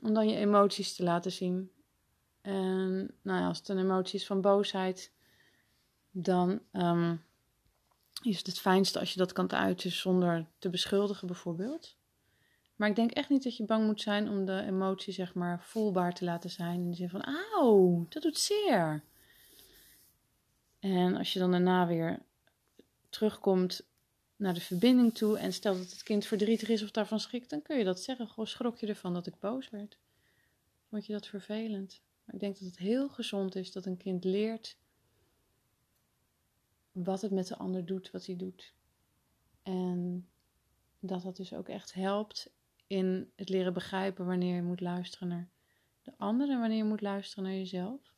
om 0.00 0.14
dan 0.14 0.28
je 0.28 0.36
emoties 0.36 0.94
te 0.94 1.02
laten 1.02 1.32
zien. 1.32 1.70
En 2.40 3.14
nou 3.22 3.40
ja, 3.40 3.46
als 3.46 3.58
het 3.58 3.68
een 3.68 3.78
emotie 3.78 4.18
is 4.18 4.26
van 4.26 4.40
boosheid, 4.40 5.12
dan 6.10 6.60
ehm, 6.72 7.16
is 8.22 8.38
het 8.38 8.46
het 8.46 8.58
fijnste 8.58 8.98
als 8.98 9.12
je 9.12 9.18
dat 9.18 9.32
kan 9.32 9.52
uiten 9.52 9.90
zonder 9.90 10.46
te 10.58 10.70
beschuldigen, 10.70 11.26
bijvoorbeeld. 11.26 11.97
Maar 12.78 12.88
ik 12.88 12.96
denk 12.96 13.10
echt 13.10 13.28
niet 13.28 13.42
dat 13.42 13.56
je 13.56 13.64
bang 13.64 13.86
moet 13.86 14.00
zijn 14.00 14.28
om 14.28 14.44
de 14.44 14.62
emotie, 14.62 15.12
zeg 15.12 15.34
maar, 15.34 15.62
voelbaar 15.62 16.14
te 16.14 16.24
laten 16.24 16.50
zijn. 16.50 16.80
In 16.80 16.90
de 16.90 16.96
zin 16.96 17.08
van, 17.08 17.24
auw, 17.24 18.06
dat 18.08 18.22
doet 18.22 18.38
zeer. 18.38 19.02
En 20.78 21.16
als 21.16 21.32
je 21.32 21.38
dan 21.38 21.50
daarna 21.50 21.86
weer 21.86 22.22
terugkomt 23.08 23.86
naar 24.36 24.54
de 24.54 24.60
verbinding 24.60 25.14
toe 25.14 25.38
en 25.38 25.52
stelt 25.52 25.78
dat 25.78 25.90
het 25.90 26.02
kind 26.02 26.26
verdrietig 26.26 26.68
is 26.68 26.82
of 26.82 26.90
daarvan 26.90 27.20
schrikt, 27.20 27.50
dan 27.50 27.62
kun 27.62 27.78
je 27.78 27.84
dat 27.84 28.00
zeggen. 28.00 28.28
Goh, 28.28 28.46
schrok 28.46 28.78
je 28.78 28.86
ervan 28.86 29.14
dat 29.14 29.26
ik 29.26 29.38
boos 29.38 29.70
werd? 29.70 29.98
Vond 30.88 31.06
je 31.06 31.12
dat 31.12 31.26
vervelend? 31.26 32.00
Maar 32.24 32.34
ik 32.34 32.40
denk 32.40 32.58
dat 32.58 32.68
het 32.68 32.78
heel 32.78 33.08
gezond 33.08 33.54
is 33.54 33.72
dat 33.72 33.86
een 33.86 33.96
kind 33.96 34.24
leert 34.24 34.76
wat 36.92 37.20
het 37.20 37.30
met 37.30 37.46
de 37.46 37.56
ander 37.56 37.86
doet, 37.86 38.10
wat 38.10 38.26
hij 38.26 38.36
doet. 38.36 38.74
En 39.62 40.28
dat 41.00 41.22
dat 41.22 41.36
dus 41.36 41.52
ook 41.52 41.68
echt 41.68 41.94
helpt 41.94 42.50
in 42.88 43.32
het 43.36 43.48
leren 43.48 43.72
begrijpen 43.72 44.26
wanneer 44.26 44.54
je 44.54 44.62
moet 44.62 44.80
luisteren 44.80 45.28
naar 45.28 45.48
de 46.02 46.12
ander 46.16 46.50
en 46.50 46.60
wanneer 46.60 46.76
je 46.76 46.84
moet 46.84 47.00
luisteren 47.00 47.44
naar 47.44 47.52
jezelf. 47.52 48.14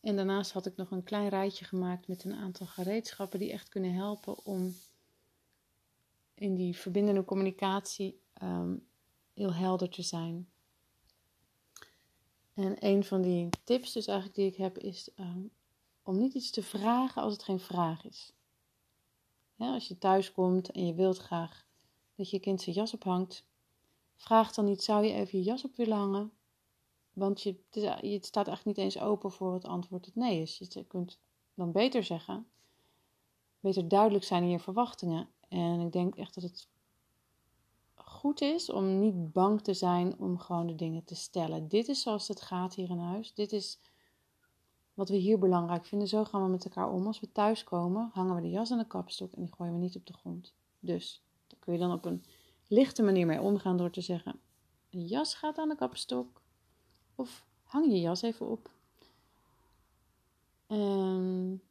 En 0.00 0.16
daarnaast 0.16 0.52
had 0.52 0.66
ik 0.66 0.76
nog 0.76 0.90
een 0.90 1.02
klein 1.02 1.28
rijtje 1.28 1.64
gemaakt 1.64 2.08
met 2.08 2.24
een 2.24 2.34
aantal 2.34 2.66
gereedschappen 2.66 3.38
die 3.38 3.52
echt 3.52 3.68
kunnen 3.68 3.94
helpen 3.94 4.44
om 4.44 4.74
in 6.34 6.54
die 6.54 6.76
verbindende 6.76 7.24
communicatie 7.24 8.20
ehm, 8.32 8.76
heel 9.34 9.54
helder 9.54 9.88
te 9.88 10.02
zijn. 10.02 10.48
En 12.54 12.76
een 12.78 13.04
van 13.04 13.22
die 13.22 13.48
tips 13.64 13.92
dus 13.92 14.06
eigenlijk 14.06 14.38
die 14.38 14.46
ik 14.46 14.56
heb 14.56 14.78
is 14.78 15.10
ehm, 15.14 15.42
om 16.02 16.18
niet 16.18 16.34
iets 16.34 16.50
te 16.50 16.62
vragen 16.62 17.22
als 17.22 17.32
het 17.32 17.42
geen 17.42 17.60
vraag 17.60 18.04
is. 18.04 18.32
Ja, 19.60 19.72
als 19.72 19.88
je 19.88 19.98
thuis 19.98 20.32
komt 20.32 20.70
en 20.70 20.86
je 20.86 20.94
wilt 20.94 21.18
graag 21.18 21.66
dat 22.14 22.30
je 22.30 22.40
kind 22.40 22.62
zijn 22.62 22.76
jas 22.76 22.94
ophangt, 22.94 23.44
vraag 24.16 24.54
dan 24.54 24.64
niet: 24.64 24.82
zou 24.82 25.04
je 25.04 25.12
even 25.12 25.38
je 25.38 25.44
jas 25.44 25.64
op 25.64 25.76
willen 25.76 25.96
hangen? 25.96 26.32
Want 27.12 27.42
je, 27.42 27.56
het 27.70 28.26
staat 28.26 28.46
eigenlijk 28.46 28.64
niet 28.64 28.86
eens 28.86 28.98
open 28.98 29.32
voor 29.32 29.54
het 29.54 29.64
antwoord 29.64 30.04
dat 30.04 30.14
nee 30.14 30.40
is. 30.40 30.58
Je 30.58 30.84
kunt 30.84 31.18
dan 31.54 31.72
beter 31.72 32.04
zeggen, 32.04 32.46
beter 33.60 33.88
duidelijk 33.88 34.24
zijn 34.24 34.42
in 34.42 34.48
je 34.48 34.58
verwachtingen. 34.58 35.28
En 35.48 35.80
ik 35.80 35.92
denk 35.92 36.14
echt 36.14 36.34
dat 36.34 36.44
het 36.44 36.68
goed 37.94 38.40
is 38.40 38.70
om 38.70 39.00
niet 39.00 39.32
bang 39.32 39.62
te 39.62 39.74
zijn 39.74 40.18
om 40.18 40.38
gewoon 40.38 40.66
de 40.66 40.74
dingen 40.74 41.04
te 41.04 41.14
stellen. 41.14 41.68
Dit 41.68 41.88
is 41.88 42.02
zoals 42.02 42.28
het 42.28 42.40
gaat 42.40 42.74
hier 42.74 42.90
in 42.90 42.98
huis. 42.98 43.34
Dit 43.34 43.52
is 43.52 43.78
wat 44.94 45.08
we 45.08 45.16
hier 45.16 45.38
belangrijk 45.38 45.86
vinden. 45.86 46.08
Zo 46.08 46.24
gaan 46.24 46.42
we 46.42 46.48
met 46.48 46.64
elkaar 46.64 46.92
om. 46.92 47.06
Als 47.06 47.20
we 47.20 47.32
thuiskomen, 47.32 48.10
hangen 48.12 48.34
we 48.34 48.40
de 48.40 48.50
jas 48.50 48.70
aan 48.70 48.78
de 48.78 48.86
kapstok 48.86 49.32
en 49.32 49.42
die 49.42 49.54
gooien 49.54 49.72
we 49.72 49.78
niet 49.78 49.96
op 49.96 50.06
de 50.06 50.12
grond. 50.12 50.54
Dus 50.78 51.22
daar 51.46 51.58
kun 51.58 51.72
je 51.72 51.78
dan 51.78 51.92
op 51.92 52.04
een 52.04 52.24
lichte 52.66 53.02
manier 53.02 53.26
mee 53.26 53.40
omgaan 53.40 53.76
door 53.76 53.90
te 53.90 54.00
zeggen: 54.00 54.40
een 54.90 55.06
jas 55.06 55.34
gaat 55.34 55.58
aan 55.58 55.68
de 55.68 55.76
kapstok. 55.76 56.42
Of 57.14 57.46
hang 57.62 57.86
je 57.86 58.00
jas 58.00 58.22
even 58.22 58.48
op. 58.48 58.70
En 60.66 61.62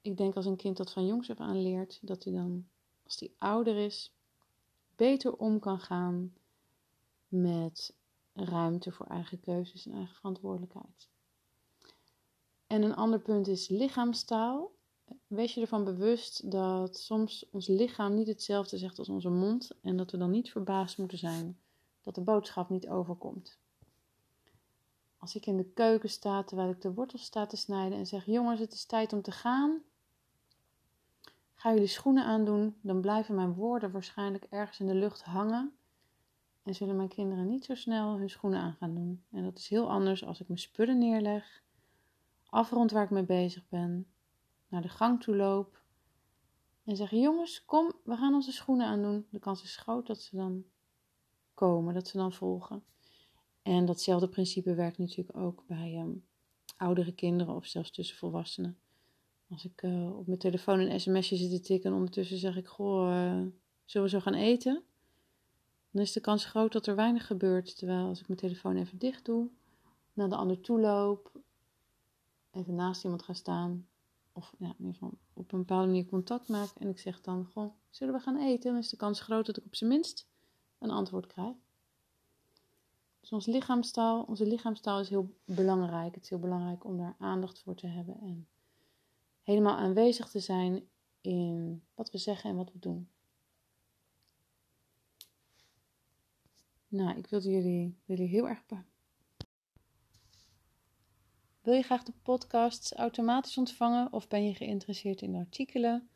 ik 0.00 0.16
denk 0.16 0.34
als 0.34 0.46
een 0.46 0.56
kind 0.56 0.76
dat 0.76 0.92
van 0.92 1.06
jongs 1.06 1.30
af 1.30 1.40
aan 1.40 1.62
leert, 1.62 1.98
dat 2.02 2.24
hij 2.24 2.32
dan, 2.32 2.68
als 3.04 3.20
hij 3.20 3.32
ouder 3.38 3.76
is, 3.76 4.14
beter 4.96 5.36
om 5.36 5.58
kan 5.58 5.80
gaan 5.80 6.34
met 7.28 7.94
ruimte 8.32 8.92
voor 8.92 9.06
eigen 9.06 9.40
keuzes 9.40 9.86
en 9.86 9.92
eigen 9.92 10.14
verantwoordelijkheid. 10.14 11.08
En 12.70 12.82
een 12.82 12.94
ander 12.94 13.20
punt 13.20 13.48
is 13.48 13.68
lichaamstaal. 13.68 14.70
Wees 15.26 15.54
je 15.54 15.60
ervan 15.60 15.84
bewust 15.84 16.50
dat 16.50 16.98
soms 16.98 17.46
ons 17.50 17.66
lichaam 17.66 18.14
niet 18.14 18.26
hetzelfde 18.26 18.78
zegt 18.78 18.98
als 18.98 19.08
onze 19.08 19.30
mond 19.30 19.70
en 19.82 19.96
dat 19.96 20.10
we 20.10 20.16
dan 20.16 20.30
niet 20.30 20.50
verbaasd 20.50 20.98
moeten 20.98 21.18
zijn 21.18 21.58
dat 22.02 22.14
de 22.14 22.20
boodschap 22.20 22.68
niet 22.68 22.88
overkomt. 22.88 23.58
Als 25.18 25.34
ik 25.34 25.46
in 25.46 25.56
de 25.56 25.64
keuken 25.64 26.10
sta 26.10 26.42
terwijl 26.42 26.70
ik 26.70 26.80
de 26.80 26.92
wortels 26.92 27.22
sta 27.22 27.46
te 27.46 27.56
snijden 27.56 27.98
en 27.98 28.06
zeg: 28.06 28.26
Jongens, 28.26 28.60
het 28.60 28.72
is 28.72 28.84
tijd 28.84 29.12
om 29.12 29.22
te 29.22 29.32
gaan. 29.32 29.82
Ga 31.54 31.72
jullie 31.72 31.86
schoenen 31.86 32.24
aandoen, 32.24 32.76
dan 32.80 33.00
blijven 33.00 33.34
mijn 33.34 33.54
woorden 33.54 33.90
waarschijnlijk 33.90 34.46
ergens 34.50 34.80
in 34.80 34.86
de 34.86 34.94
lucht 34.94 35.22
hangen. 35.22 35.72
En 36.62 36.74
zullen 36.74 36.96
mijn 36.96 37.08
kinderen 37.08 37.48
niet 37.48 37.64
zo 37.64 37.74
snel 37.74 38.18
hun 38.18 38.30
schoenen 38.30 38.60
aan 38.60 38.76
gaan 38.78 38.94
doen. 38.94 39.22
En 39.30 39.44
dat 39.44 39.58
is 39.58 39.68
heel 39.68 39.90
anders 39.90 40.24
als 40.24 40.40
ik 40.40 40.48
mijn 40.48 40.60
spullen 40.60 40.98
neerleg 40.98 41.62
afrond 42.50 42.90
waar 42.90 43.04
ik 43.04 43.10
mee 43.10 43.24
bezig 43.24 43.68
ben, 43.68 44.06
naar 44.68 44.82
de 44.82 44.88
gang 44.88 45.22
toe 45.22 45.36
loop 45.36 45.82
en 46.84 46.96
zeg: 46.96 47.10
Jongens, 47.10 47.64
kom, 47.64 47.92
we 48.04 48.16
gaan 48.16 48.34
onze 48.34 48.52
schoenen 48.52 48.86
aandoen. 48.86 49.26
De 49.30 49.38
kans 49.38 49.62
is 49.62 49.76
groot 49.76 50.06
dat 50.06 50.20
ze 50.20 50.36
dan 50.36 50.64
komen, 51.54 51.94
dat 51.94 52.08
ze 52.08 52.16
dan 52.16 52.32
volgen. 52.32 52.84
En 53.62 53.84
datzelfde 53.84 54.28
principe 54.28 54.74
werkt 54.74 54.98
natuurlijk 54.98 55.36
ook 55.36 55.64
bij 55.66 55.98
um, 55.98 56.24
oudere 56.76 57.12
kinderen 57.12 57.54
of 57.54 57.66
zelfs 57.66 57.90
tussen 57.90 58.16
volwassenen. 58.16 58.78
Als 59.50 59.64
ik 59.64 59.82
uh, 59.82 60.18
op 60.18 60.26
mijn 60.26 60.38
telefoon 60.38 60.78
een 60.78 61.00
sms'je 61.00 61.36
zit 61.36 61.50
te 61.50 61.60
tikken 61.60 61.90
en 61.90 61.96
ondertussen 61.96 62.38
zeg 62.38 62.56
ik: 62.56 62.66
Goh, 62.66 63.08
uh, 63.08 63.46
zullen 63.84 64.06
we 64.06 64.14
zo 64.14 64.20
gaan 64.20 64.34
eten? 64.34 64.82
Dan 65.90 66.02
is 66.02 66.12
de 66.12 66.20
kans 66.20 66.44
groot 66.44 66.72
dat 66.72 66.86
er 66.86 66.96
weinig 66.96 67.26
gebeurt. 67.26 67.78
Terwijl 67.78 68.06
als 68.06 68.20
ik 68.20 68.26
mijn 68.26 68.40
telefoon 68.40 68.76
even 68.76 68.98
dicht 68.98 69.24
doe, 69.24 69.48
naar 70.12 70.28
de 70.28 70.36
ander 70.36 70.60
toe 70.60 70.80
loop, 70.80 71.39
even 72.50 72.74
naast 72.74 73.04
iemand 73.04 73.22
gaan 73.22 73.34
staan. 73.34 73.88
Of 74.32 74.54
ja, 74.58 74.66
in 74.66 74.74
ieder 74.78 74.92
geval 74.92 75.18
op 75.32 75.52
een 75.52 75.58
bepaalde 75.58 75.86
manier 75.86 76.06
contact 76.06 76.48
maak. 76.48 76.70
En 76.78 76.88
ik 76.88 76.98
zeg 76.98 77.20
dan, 77.20 77.44
goh, 77.44 77.74
zullen 77.90 78.14
we 78.14 78.20
gaan 78.20 78.36
eten? 78.36 78.70
Dan 78.70 78.80
is 78.80 78.88
de 78.88 78.96
kans 78.96 79.20
groot 79.20 79.46
dat 79.46 79.56
ik 79.56 79.64
op 79.64 79.74
zijn 79.74 79.90
minst 79.90 80.28
een 80.78 80.90
antwoord 80.90 81.26
krijg. 81.26 81.56
Dus 83.20 83.32
ons 83.32 83.46
lichaamstaal, 83.46 84.22
onze 84.22 84.46
lichaamstaal 84.46 85.00
is 85.00 85.08
heel 85.08 85.34
belangrijk. 85.44 86.14
Het 86.14 86.24
is 86.24 86.30
heel 86.30 86.38
belangrijk 86.38 86.84
om 86.84 86.96
daar 86.96 87.14
aandacht 87.18 87.60
voor 87.60 87.74
te 87.74 87.86
hebben. 87.86 88.20
En 88.20 88.48
helemaal 89.42 89.76
aanwezig 89.76 90.28
te 90.28 90.40
zijn 90.40 90.88
in 91.20 91.82
wat 91.94 92.10
we 92.10 92.18
zeggen 92.18 92.50
en 92.50 92.56
wat 92.56 92.72
we 92.72 92.78
doen. 92.78 93.08
Nou, 96.88 97.18
ik 97.18 97.26
wilde 97.26 97.50
jullie, 97.50 97.98
jullie 98.04 98.28
heel 98.28 98.48
erg 98.48 98.62
wil 101.70 101.78
je 101.78 101.84
graag 101.84 102.02
de 102.02 102.12
podcasts 102.22 102.92
automatisch 102.92 103.58
ontvangen 103.58 104.12
of 104.12 104.28
ben 104.28 104.44
je 104.44 104.54
geïnteresseerd 104.54 105.22
in 105.22 105.34
artikelen 105.34 106.08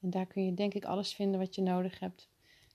en 0.00 0.10
daar 0.10 0.26
kun 0.26 0.44
je 0.44 0.54
denk 0.54 0.74
ik 0.74 0.84
alles 0.84 1.14
vinden 1.14 1.40
wat 1.40 1.54
je 1.54 1.62
nodig 1.62 1.98
hebt. 1.98 2.28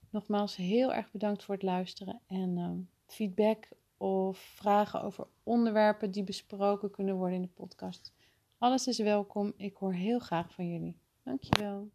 Nogmaals 0.09 0.55
heel 0.55 0.93
erg 0.93 1.11
bedankt 1.11 1.43
voor 1.43 1.53
het 1.53 1.63
luisteren 1.63 2.21
en 2.27 2.57
uh, 2.57 2.71
feedback 3.05 3.67
of 3.97 4.37
vragen 4.37 5.01
over 5.01 5.27
onderwerpen 5.43 6.11
die 6.11 6.23
besproken 6.23 6.91
kunnen 6.91 7.15
worden 7.15 7.35
in 7.35 7.41
de 7.41 7.47
podcast. 7.47 8.13
Alles 8.57 8.87
is 8.87 8.97
welkom. 8.97 9.53
Ik 9.57 9.75
hoor 9.75 9.93
heel 9.93 10.19
graag 10.19 10.53
van 10.53 10.71
jullie. 10.71 11.03
Dankjewel. 11.25 11.89